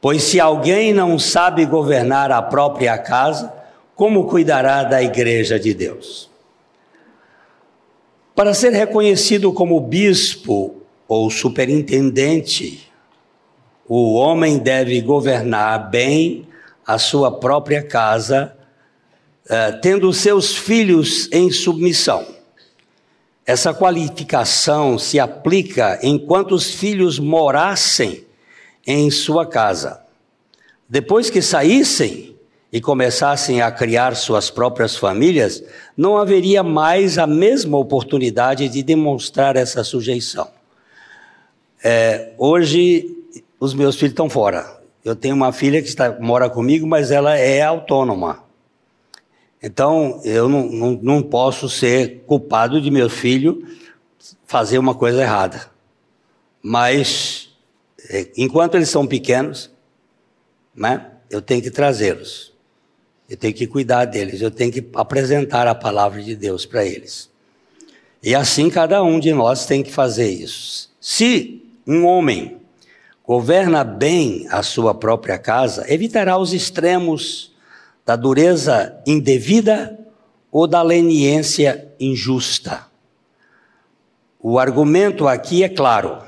[0.00, 3.52] Pois se alguém não sabe governar a própria casa,
[3.94, 6.28] como cuidará da igreja de Deus?
[8.34, 12.90] Para ser reconhecido como bispo ou superintendente,
[13.86, 16.48] o homem deve governar bem
[16.84, 18.56] a sua própria casa,
[19.48, 22.26] eh, tendo seus filhos em submissão.
[23.46, 28.24] Essa qualificação se aplica enquanto os filhos morassem
[28.84, 30.02] em sua casa.
[30.88, 32.33] Depois que saíssem
[32.74, 35.62] e começassem a criar suas próprias famílias,
[35.96, 40.48] não haveria mais a mesma oportunidade de demonstrar essa sujeição.
[41.84, 43.16] É, hoje,
[43.60, 44.82] os meus filhos estão fora.
[45.04, 48.42] Eu tenho uma filha que está, mora comigo, mas ela é autônoma.
[49.62, 53.68] Então, eu não, não, não posso ser culpado de meu filho
[54.48, 55.70] fazer uma coisa errada.
[56.60, 57.54] Mas,
[58.10, 59.70] é, enquanto eles são pequenos,
[60.74, 62.53] né, eu tenho que trazê-los.
[63.28, 67.30] Eu tenho que cuidar deles, eu tenho que apresentar a palavra de Deus para eles.
[68.22, 70.90] E assim cada um de nós tem que fazer isso.
[71.00, 72.58] Se um homem
[73.26, 77.52] governa bem a sua própria casa, evitará os extremos
[78.04, 79.98] da dureza indevida
[80.52, 82.86] ou da leniência injusta.
[84.38, 86.22] O argumento aqui é claro: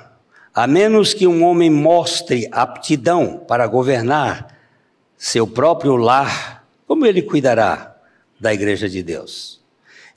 [0.55, 4.57] a menos que um homem mostre aptidão para governar
[5.19, 6.56] seu próprio lar,
[6.87, 7.97] como ele cuidará
[8.39, 9.61] da igreja de Deus?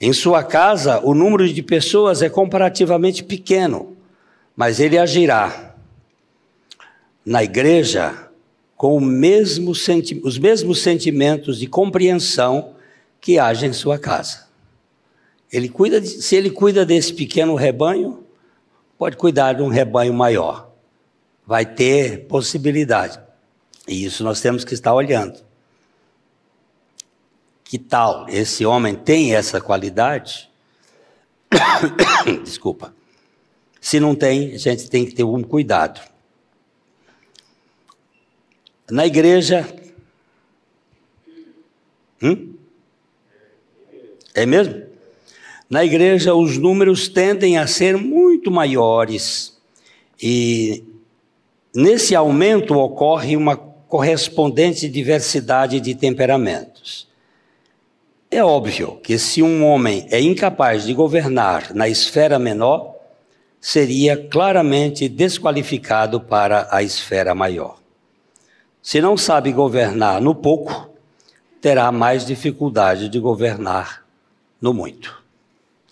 [0.00, 3.96] Em sua casa, o número de pessoas é comparativamente pequeno,
[4.56, 5.74] mas ele agirá
[7.24, 8.30] na igreja
[8.76, 12.74] com mesmo os mesmos sentimentos de compreensão
[13.20, 14.48] que age em sua casa.
[15.52, 18.24] Ele cuida de, se ele cuida desse pequeno rebanho,
[18.96, 20.70] pode cuidar de um rebanho maior.
[21.46, 23.20] Vai ter possibilidade.
[23.86, 25.49] E isso nós temos que estar olhando.
[27.70, 30.50] Que tal esse homem tem essa qualidade?
[32.42, 32.92] Desculpa.
[33.80, 36.00] Se não tem, a gente tem que ter um cuidado.
[38.90, 39.72] Na igreja.
[42.20, 42.54] Hum?
[44.34, 44.82] É mesmo?
[45.70, 49.56] Na igreja, os números tendem a ser muito maiores
[50.20, 50.82] e
[51.72, 57.08] nesse aumento ocorre uma correspondente diversidade de temperamentos.
[58.32, 62.94] É óbvio que se um homem é incapaz de governar na esfera menor,
[63.60, 67.80] seria claramente desqualificado para a esfera maior.
[68.80, 70.90] Se não sabe governar no pouco,
[71.60, 74.06] terá mais dificuldade de governar
[74.60, 75.20] no muito.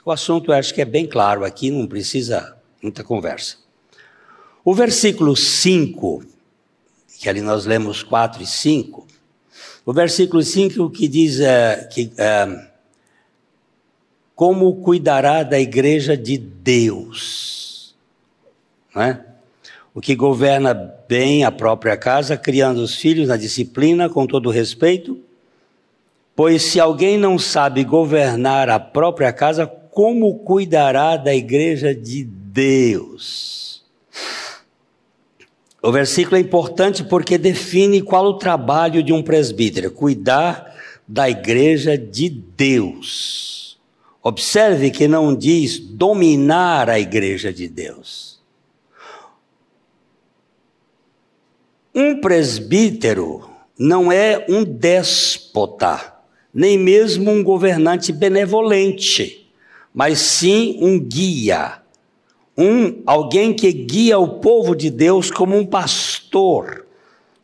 [0.05, 3.57] O assunto acho que é bem claro aqui, não precisa muita conversa.
[4.65, 6.23] O versículo 5,
[7.19, 9.09] que ali nós lemos 4 e 5,
[9.89, 12.69] o versículo 5 que diz é, que é,
[14.35, 17.97] como cuidará da igreja de Deus,
[18.95, 19.25] não é?
[19.95, 20.75] o que governa
[21.09, 25.19] bem a própria casa, criando os filhos na disciplina com todo respeito.
[26.37, 33.58] Pois se alguém não sabe governar a própria casa, como cuidará da igreja de Deus?
[35.81, 40.75] O versículo é importante porque define qual o trabalho de um presbítero: cuidar
[41.07, 43.79] da igreja de Deus.
[44.23, 48.39] Observe que não diz dominar a igreja de Deus.
[51.95, 53.49] Um presbítero
[53.79, 56.15] não é um déspota,
[56.53, 59.51] nem mesmo um governante benevolente,
[59.95, 61.81] mas sim um guia,
[62.59, 66.85] um alguém que guia o povo de Deus como um pastor,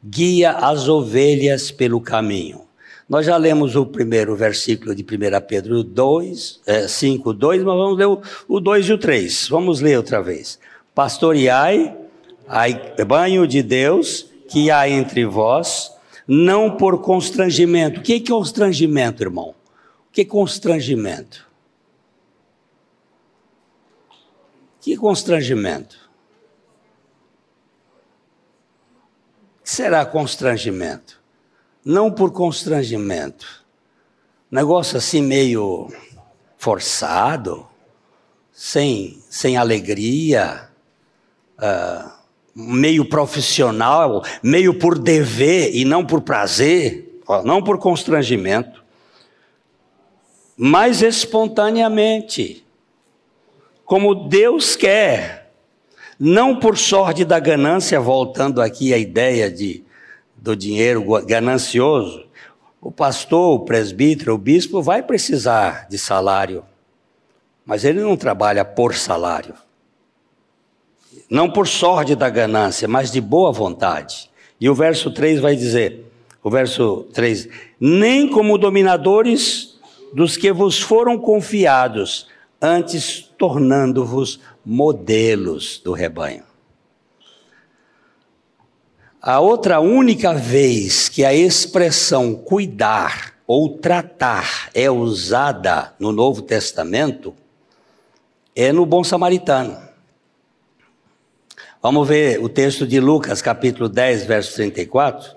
[0.04, 2.62] guia as ovelhas pelo caminho.
[3.08, 5.06] Nós já lemos o primeiro versículo de 1
[5.46, 9.48] Pedro 2, é, 5, 2, mas vamos ler o, o 2 e o 3.
[9.48, 10.58] Vamos ler outra vez.
[10.92, 11.94] Pastoreai
[13.06, 15.92] banho de Deus que há entre vós,
[16.26, 18.00] não por constrangimento.
[18.00, 19.50] O que é constrangimento, irmão?
[19.50, 21.43] O que é constrangimento?
[24.84, 25.96] Que constrangimento?
[29.62, 31.22] Que será constrangimento?
[31.82, 33.64] Não por constrangimento.
[34.50, 35.90] Negócio assim meio
[36.58, 37.66] forçado,
[38.52, 40.68] sem, sem alegria,
[41.56, 42.10] uh,
[42.54, 48.84] meio profissional, meio por dever e não por prazer, não por constrangimento,
[50.58, 52.63] mas espontaneamente
[53.84, 55.52] como Deus quer,
[56.18, 59.84] não por sorte da ganância, voltando aqui à ideia de,
[60.36, 62.24] do dinheiro ganancioso.
[62.80, 66.64] O pastor, o presbítero, o bispo vai precisar de salário,
[67.64, 69.54] mas ele não trabalha por salário.
[71.30, 74.30] Não por sorte da ganância, mas de boa vontade.
[74.60, 76.04] E o verso 3 vai dizer:
[76.42, 77.48] o verso 3:
[77.80, 79.78] Nem como dominadores
[80.12, 82.28] dos que vos foram confiados,
[82.60, 86.44] antes tornando-vos modelos do rebanho.
[89.20, 97.34] A outra única vez que a expressão cuidar ou tratar é usada no Novo Testamento
[98.54, 99.78] é no Bom Samaritano.
[101.82, 105.34] Vamos ver o texto de Lucas, capítulo 10, verso 34.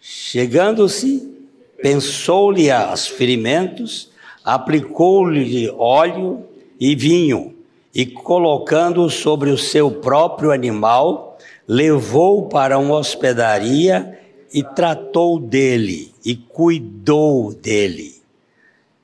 [0.00, 1.34] Chegando-se,
[1.80, 4.10] pensou-lhe aos ferimentos
[4.44, 6.46] aplicou-lhe óleo
[6.80, 7.54] e vinho,
[7.94, 11.36] e colocando sobre o seu próprio animal,
[11.68, 14.18] levou para uma hospedaria
[14.52, 18.20] e tratou dele, e cuidou dele.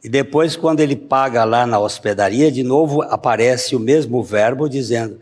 [0.02, 5.18] E depois, quando ele paga lá na hospedaria, de novo aparece o mesmo verbo dizendo: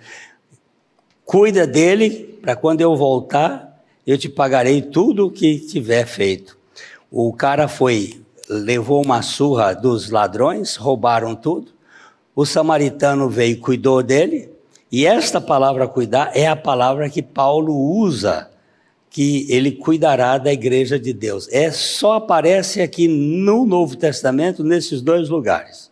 [1.24, 6.59] Cuida dele, para quando eu voltar, eu te pagarei tudo o que tiver feito.
[7.11, 11.73] O cara foi levou uma surra dos ladrões, roubaram tudo.
[12.35, 14.51] O samaritano veio e cuidou dele.
[14.91, 18.51] E esta palavra cuidar é a palavra que Paulo usa,
[19.11, 21.49] que ele cuidará da igreja de Deus.
[21.53, 25.91] É só aparece aqui no Novo Testamento nesses dois lugares.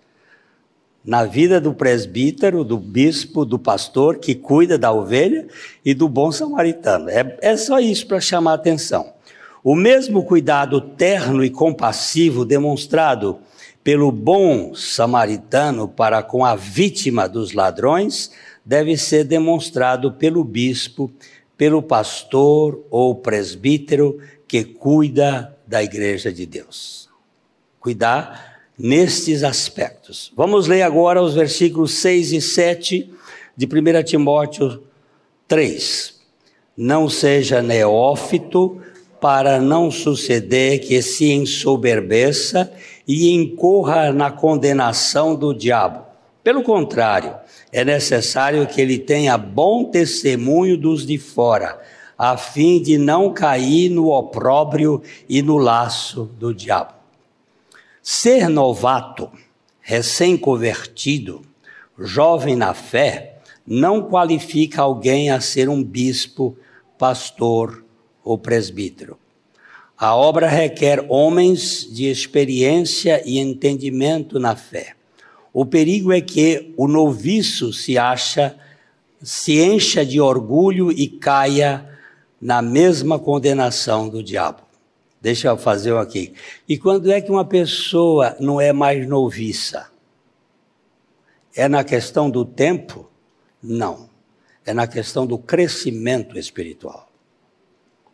[1.04, 5.48] Na vida do presbítero, do bispo, do pastor que cuida da ovelha
[5.84, 7.08] e do bom samaritano.
[7.08, 9.12] É, é só isso para chamar a atenção.
[9.64, 13.38] O mesmo cuidado terno e compassivo demonstrado
[13.84, 18.30] pelo bom samaritano para com a vítima dos ladrões
[18.64, 21.10] deve ser demonstrado pelo bispo,
[21.56, 27.08] pelo pastor ou presbítero que cuida da igreja de Deus.
[27.80, 30.32] Cuidar nestes aspectos.
[30.36, 33.10] Vamos ler agora os versículos 6 e 7
[33.56, 34.82] de 1 Timóteo
[35.48, 36.20] 3.
[36.76, 38.80] Não seja neófito,
[39.22, 42.72] para não suceder que se ensoberbeça
[43.06, 46.04] e incorra na condenação do diabo.
[46.42, 47.36] Pelo contrário,
[47.72, 51.80] é necessário que ele tenha bom testemunho dos de fora,
[52.18, 56.94] a fim de não cair no opróbrio e no laço do diabo.
[58.02, 59.30] Ser novato,
[59.80, 61.42] recém-convertido,
[61.98, 66.56] jovem na fé, não qualifica alguém a ser um bispo,
[66.98, 67.84] pastor
[68.24, 69.21] ou presbítero.
[70.02, 74.96] A obra requer homens de experiência e entendimento na fé.
[75.52, 78.58] O perigo é que o noviço se acha,
[79.22, 81.88] se encha de orgulho e caia
[82.40, 84.62] na mesma condenação do diabo.
[85.20, 86.34] Deixa eu fazer um aqui.
[86.68, 89.88] E quando é que uma pessoa não é mais noviça?
[91.54, 93.08] É na questão do tempo?
[93.62, 94.10] Não.
[94.66, 97.11] É na questão do crescimento espiritual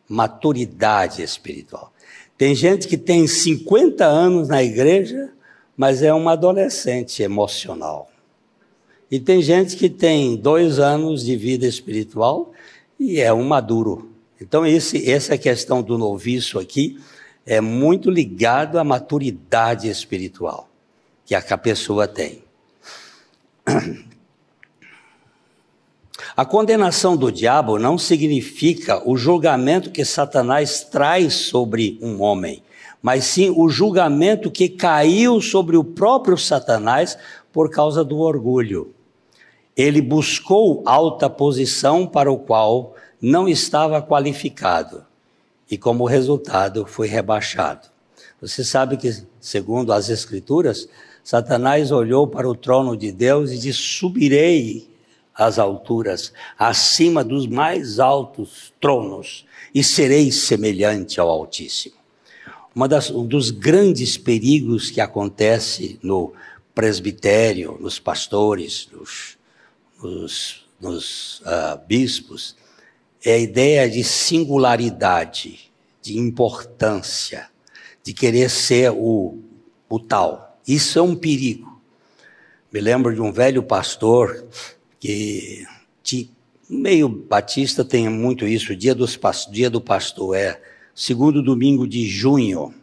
[0.09, 1.92] maturidade espiritual.
[2.36, 5.32] Tem gente que tem 50 anos na igreja,
[5.76, 8.11] mas é uma adolescente emocional.
[9.11, 12.52] E tem gente que tem dois anos de vida espiritual
[12.98, 14.11] e é um maduro.
[14.40, 16.98] Então, esse, essa questão do noviço aqui
[17.44, 20.68] é muito ligado à maturidade espiritual
[21.24, 22.42] que a pessoa tem.
[26.36, 32.62] A condenação do diabo não significa o julgamento que Satanás traz sobre um homem,
[33.00, 37.16] mas sim o julgamento que caiu sobre o próprio Satanás
[37.52, 38.92] por causa do orgulho.
[39.76, 45.04] Ele buscou alta posição para o qual não estava qualificado
[45.70, 47.88] e, como resultado, foi rebaixado.
[48.40, 50.88] Você sabe que, segundo as Escrituras,
[51.22, 54.88] Satanás olhou para o trono de Deus e disse: Subirei
[55.39, 61.95] às alturas, acima dos mais altos tronos, e serei semelhante ao Altíssimo.
[62.89, 66.32] Das, um dos grandes perigos que acontece no
[66.74, 69.39] presbitério, nos pastores, nos,
[70.03, 72.57] nos, nos uh, bispos,
[73.24, 75.72] é a ideia de singularidade,
[76.03, 77.49] de importância,
[78.03, 79.39] de querer ser o,
[79.89, 80.61] o tal.
[80.66, 81.80] Isso é um perigo.
[82.72, 84.47] Me lembro de um velho pastor
[84.99, 85.66] que
[86.68, 89.18] meio batista tem muito isso, dia, dos,
[89.51, 90.61] dia do pastor é
[90.94, 92.74] segundo domingo de junho.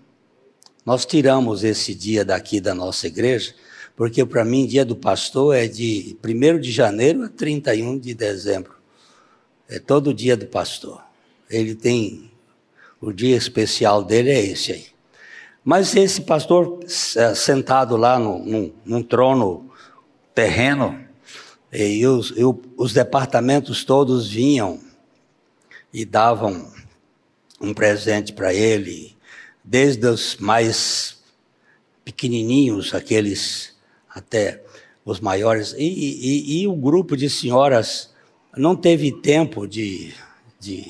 [0.85, 3.53] Nós tiramos esse dia daqui da nossa igreja,
[3.95, 8.75] porque para mim dia do pastor é de 1 de janeiro a 31 de dezembro.
[9.67, 11.03] É todo dia do pastor.
[11.49, 12.31] Ele tem
[13.01, 14.85] o dia especial dele é esse aí.
[15.63, 16.79] Mas esse pastor
[17.35, 19.69] sentado lá no, num, num trono
[20.33, 21.04] terreno,
[21.75, 22.33] e os,
[22.77, 24.79] os departamentos todos vinham
[25.93, 26.71] e davam
[27.59, 29.15] um presente para ele,
[29.63, 31.17] desde os mais
[32.03, 33.75] pequenininhos, aqueles
[34.09, 34.61] até
[35.03, 35.73] os maiores.
[35.77, 38.13] E, e, e o grupo de senhoras
[38.55, 40.13] não teve tempo de,
[40.59, 40.85] de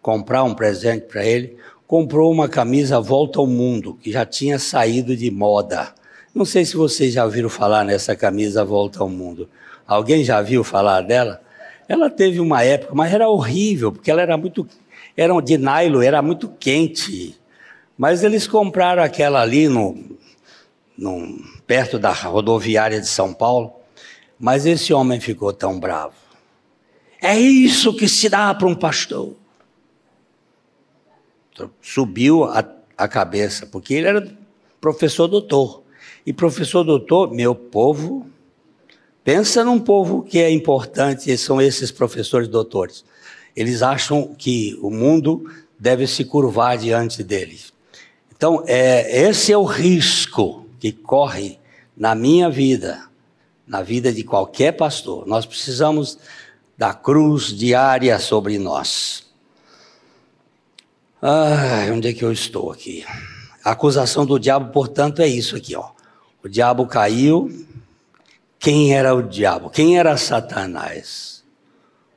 [0.00, 1.56] comprar um presente para ele
[1.86, 5.94] comprou uma camisa Volta ao Mundo, que já tinha saído de moda.
[6.34, 9.48] Não sei se vocês já ouviram falar nessa camisa Volta ao Mundo.
[9.86, 11.40] Alguém já viu falar dela?
[11.88, 14.66] Ela teve uma época, mas era horrível, porque ela era muito.
[15.16, 17.38] Era de nylon, era muito quente.
[17.96, 19.96] Mas eles compraram aquela ali no,
[20.98, 23.72] no, perto da rodoviária de São Paulo.
[24.38, 26.14] Mas esse homem ficou tão bravo.
[27.22, 29.34] É isso que se dá para um pastor
[31.80, 32.64] subiu a,
[32.96, 34.36] a cabeça, porque ele era
[34.80, 35.82] professor doutor.
[36.24, 38.26] E professor doutor, meu povo,
[39.26, 43.04] pensa num povo que é importante, são esses professores doutores.
[43.56, 47.72] Eles acham que o mundo deve se curvar diante deles.
[48.36, 51.58] Então, é, esse é o risco que corre
[51.96, 53.02] na minha vida,
[53.66, 55.26] na vida de qualquer pastor.
[55.26, 56.20] Nós precisamos
[56.78, 59.26] da cruz diária sobre nós.
[61.20, 63.04] Ah, onde é que eu estou aqui?
[63.64, 65.90] A acusação do diabo, portanto, é isso aqui, ó.
[66.44, 67.65] O diabo caiu.
[68.58, 69.70] Quem era o diabo?
[69.70, 71.44] Quem era Satanás?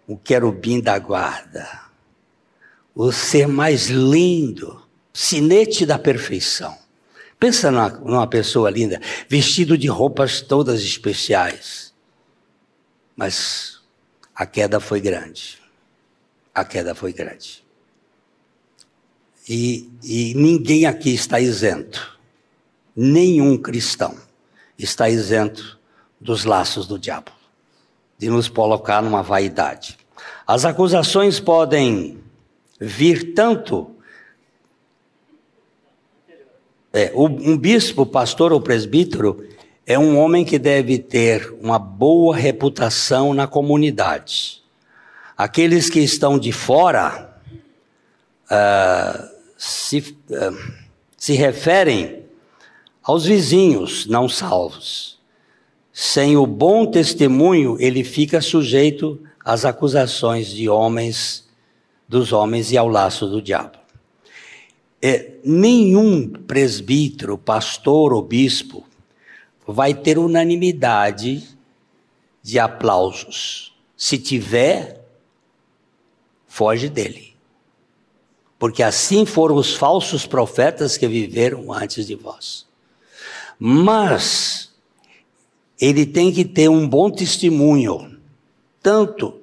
[0.07, 1.67] O querubim da guarda.
[2.95, 4.81] O ser mais lindo,
[5.13, 6.77] sinete da perfeição.
[7.39, 11.93] Pensa numa, numa pessoa linda, vestido de roupas todas especiais.
[13.15, 13.79] Mas
[14.35, 15.59] a queda foi grande.
[16.53, 17.63] A queda foi grande.
[19.47, 22.19] E, e ninguém aqui está isento.
[22.95, 24.17] Nenhum cristão
[24.77, 25.78] está isento
[26.19, 27.31] dos laços do diabo,
[28.17, 29.97] de nos colocar numa vaidade.
[30.45, 32.21] As acusações podem
[32.79, 33.95] vir tanto.
[36.91, 39.47] É, um bispo, pastor ou presbítero
[39.89, 44.63] é um homem que deve ter uma boa reputação na comunidade.
[45.35, 47.41] Aqueles que estão de fora,
[48.45, 50.51] uh, se, eh,
[51.17, 52.23] se referem
[53.01, 55.18] aos vizinhos não salvos.
[56.01, 61.45] Sem o bom testemunho, ele fica sujeito às acusações de homens,
[62.07, 63.77] dos homens e ao laço do diabo.
[65.01, 68.85] É, nenhum presbítero, pastor ou bispo
[69.67, 71.43] vai ter unanimidade
[72.41, 73.73] de aplausos.
[73.97, 75.05] Se tiver,
[76.47, 77.29] foge dele
[78.59, 82.67] porque assim foram os falsos profetas que viveram antes de vós.
[83.57, 84.68] Mas
[85.79, 88.17] ele tem que ter um bom testemunho,
[88.81, 89.39] tanto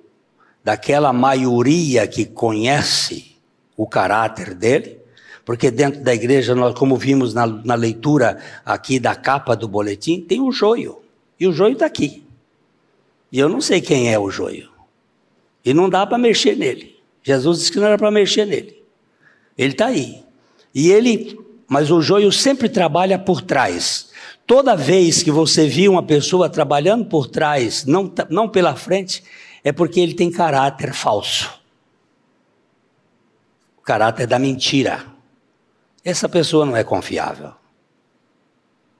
[0.62, 3.37] daquela maioria que conhece
[3.76, 4.99] o caráter dele,
[5.45, 10.20] porque dentro da igreja, nós, como vimos na, na leitura aqui da capa do boletim,
[10.20, 11.01] tem o joio.
[11.39, 12.24] E o joio está aqui.
[13.30, 14.68] E eu não sei quem é o joio.
[15.64, 16.97] E não dá para mexer nele.
[17.22, 18.82] Jesus disse que não era para mexer nele.
[19.57, 20.24] Ele está aí.
[20.74, 24.11] E ele, mas o joio sempre trabalha por trás.
[24.47, 29.24] Toda vez que você viu uma pessoa trabalhando por trás, não, não pela frente,
[29.64, 31.61] é porque ele tem caráter falso.
[33.76, 35.05] O caráter da mentira.
[36.05, 37.53] Essa pessoa não é confiável.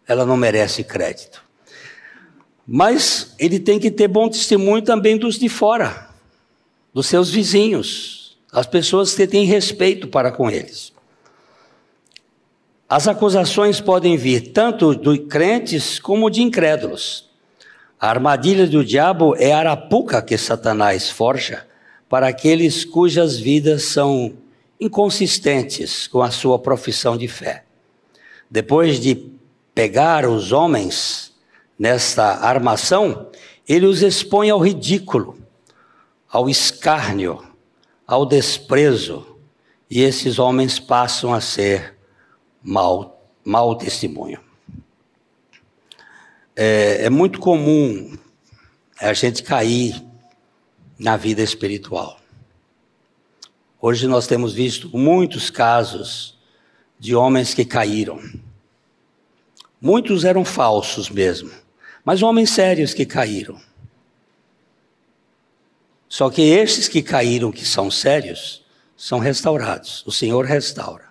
[0.09, 1.45] Ela não merece crédito.
[2.67, 6.11] Mas ele tem que ter bom testemunho também dos de fora,
[6.93, 8.17] dos seus vizinhos
[8.57, 10.91] as pessoas que têm respeito para com eles.
[12.89, 17.29] As acusações podem vir tanto de crentes como de incrédulos.
[17.99, 21.67] A armadilha do diabo é a arapuca que Satanás forja
[22.09, 24.35] para aqueles cujas vidas são
[24.79, 27.65] inconsistentes com a sua profissão de fé.
[28.49, 29.33] Depois de
[29.75, 31.33] pegar os homens
[31.77, 33.31] nesta armação,
[33.69, 35.37] ele os expõe ao ridículo,
[36.31, 37.43] ao escárnio,
[38.07, 39.27] ao desprezo,
[39.91, 41.96] e esses homens passam a ser
[42.67, 44.41] mau, mau testemunho.
[46.57, 48.19] É, é muito comum
[49.01, 50.03] a gente cair
[50.99, 52.19] na vida espiritual.
[53.81, 56.37] Hoje nós temos visto muitos casos
[56.99, 58.21] de homens que caíram.
[59.81, 61.53] Muitos eram falsos mesmo,
[62.05, 63.61] mas homens sérios que caíram.
[66.09, 68.65] Só que esses que caíram, que são sérios,
[68.97, 70.03] são restaurados.
[70.07, 71.06] O Senhor restaura.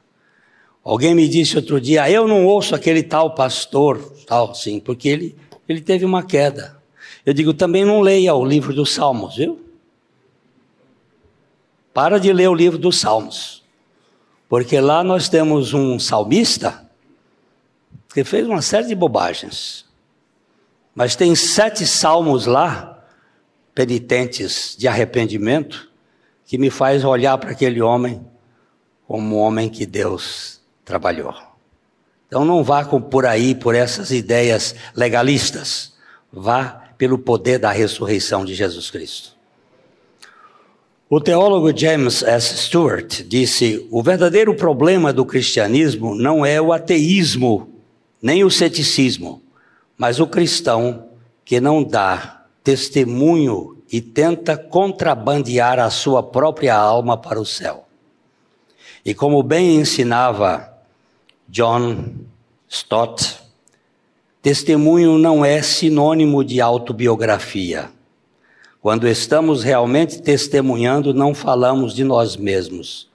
[0.85, 5.09] Alguém me disse outro dia, ah, eu não ouço aquele tal pastor, tal, sim, porque
[5.09, 5.35] ele,
[5.67, 6.79] ele teve uma queda.
[7.25, 9.59] Eu digo, também não leia o livro dos Salmos, viu?
[11.91, 13.63] Para de ler o livro dos Salmos.
[14.47, 16.87] Porque lá nós temos um salmista
[18.13, 19.85] que fez uma série de bobagens.
[20.93, 23.03] Mas tem sete salmos lá,
[23.73, 25.89] penitentes de arrependimento,
[26.45, 28.23] que me faz olhar para aquele homem
[29.07, 31.33] como um homem que Deus trabalhou.
[32.27, 35.93] Então não vá por aí por essas ideias legalistas.
[36.31, 39.35] Vá pelo poder da ressurreição de Jesus Cristo.
[41.09, 42.57] O teólogo James S.
[42.57, 47.69] Stewart disse: o verdadeiro problema do cristianismo não é o ateísmo,
[48.21, 49.41] nem o ceticismo,
[49.97, 51.09] mas o cristão
[51.43, 57.85] que não dá testemunho e tenta contrabandear a sua própria alma para o céu.
[59.05, 60.74] E como bem ensinava
[61.47, 62.15] John
[62.67, 63.37] Stott,
[64.41, 67.89] testemunho não é sinônimo de autobiografia.
[68.81, 73.09] Quando estamos realmente testemunhando, não falamos de nós mesmos,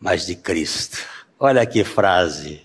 [0.00, 0.98] mas de Cristo.
[1.38, 2.62] Olha que frase.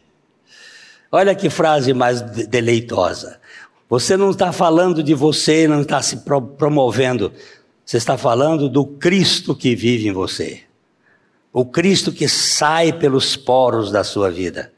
[1.12, 3.40] Olha que frase mais deleitosa.
[3.90, 6.24] Você não está falando de você, não está se
[6.58, 7.34] promovendo.
[7.86, 10.62] Você está falando do Cristo que vive em você.
[11.52, 14.72] O Cristo que sai pelos poros da sua vida.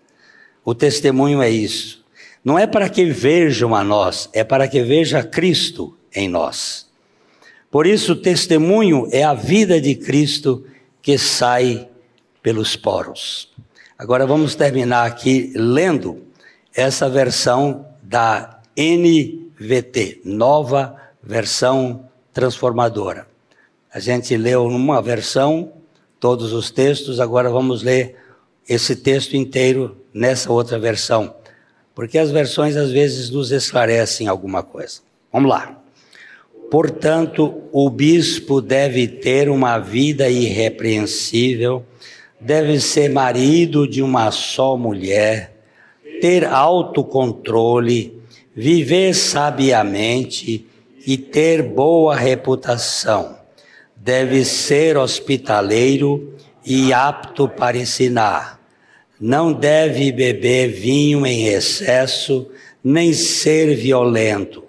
[0.64, 2.04] O testemunho é isso.
[2.44, 6.88] Não é para que vejam a nós, é para que veja Cristo em nós.
[7.72, 10.66] Por isso, o testemunho é a vida de Cristo
[11.02, 11.88] que sai
[12.42, 13.50] pelos poros.
[13.98, 16.24] Agora vamos terminar aqui lendo
[16.76, 23.28] essa versão da NVT, nova versão transformadora.
[23.94, 25.72] A gente leu numa versão
[26.20, 28.18] todos os textos, agora vamos ler
[28.68, 31.34] esse texto inteiro nessa outra versão,
[31.96, 35.02] porque as versões às vezes nos esclarecem alguma coisa.
[35.32, 35.80] Vamos lá.
[36.70, 41.86] Portanto, o bispo deve ter uma vida irrepreensível,
[42.40, 45.54] deve ser marido de uma só mulher,
[46.20, 48.20] ter autocontrole,
[48.56, 50.66] viver sabiamente
[51.06, 53.38] e ter boa reputação.
[53.96, 56.34] Deve ser hospitaleiro
[56.66, 58.63] e apto para ensinar.
[59.20, 62.50] Não deve beber vinho em excesso,
[62.84, 64.64] nem ser violento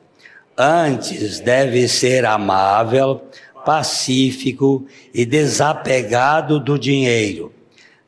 [0.57, 3.23] Antes deve ser amável,
[3.65, 7.53] pacífico e desapegado do dinheiro.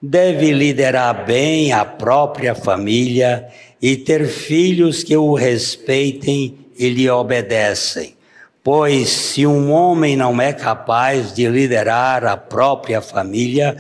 [0.01, 3.49] Deve liderar bem a própria família
[3.83, 8.15] e ter filhos que o respeitem e lhe obedecem.
[8.63, 13.77] Pois se um homem não é capaz de liderar a própria família,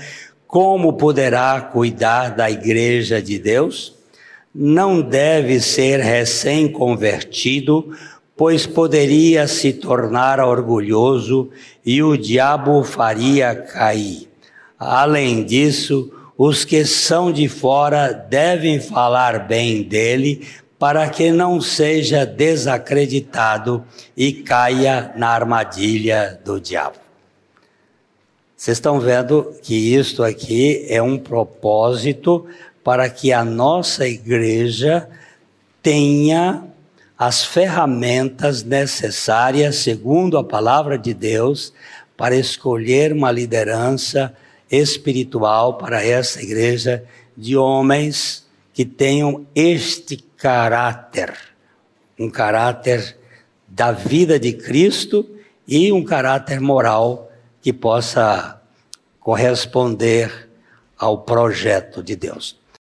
[0.46, 3.94] como poderá cuidar da igreja de Deus?
[4.54, 7.90] Não deve ser recém-convertido,
[8.36, 11.50] pois poderia se tornar orgulhoso
[11.84, 14.28] e o diabo faria cair.
[14.78, 20.46] Além disso, os que são de fora devem falar bem dele,
[20.78, 23.82] para que não seja desacreditado
[24.14, 27.05] e caia na armadilha do diabo.
[28.56, 32.46] Vocês estão vendo que isto aqui é um propósito
[32.82, 35.06] para que a nossa igreja
[35.82, 36.64] tenha
[37.18, 41.74] as ferramentas necessárias, segundo a palavra de Deus,
[42.16, 44.34] para escolher uma liderança
[44.70, 47.04] espiritual para essa igreja
[47.36, 51.34] de homens que tenham este caráter,
[52.18, 53.18] um caráter
[53.68, 55.28] da vida de Cristo
[55.68, 57.25] e um caráter moral
[57.66, 58.62] que possa
[59.18, 60.48] corresponder
[60.96, 62.60] ao projeto de Deus.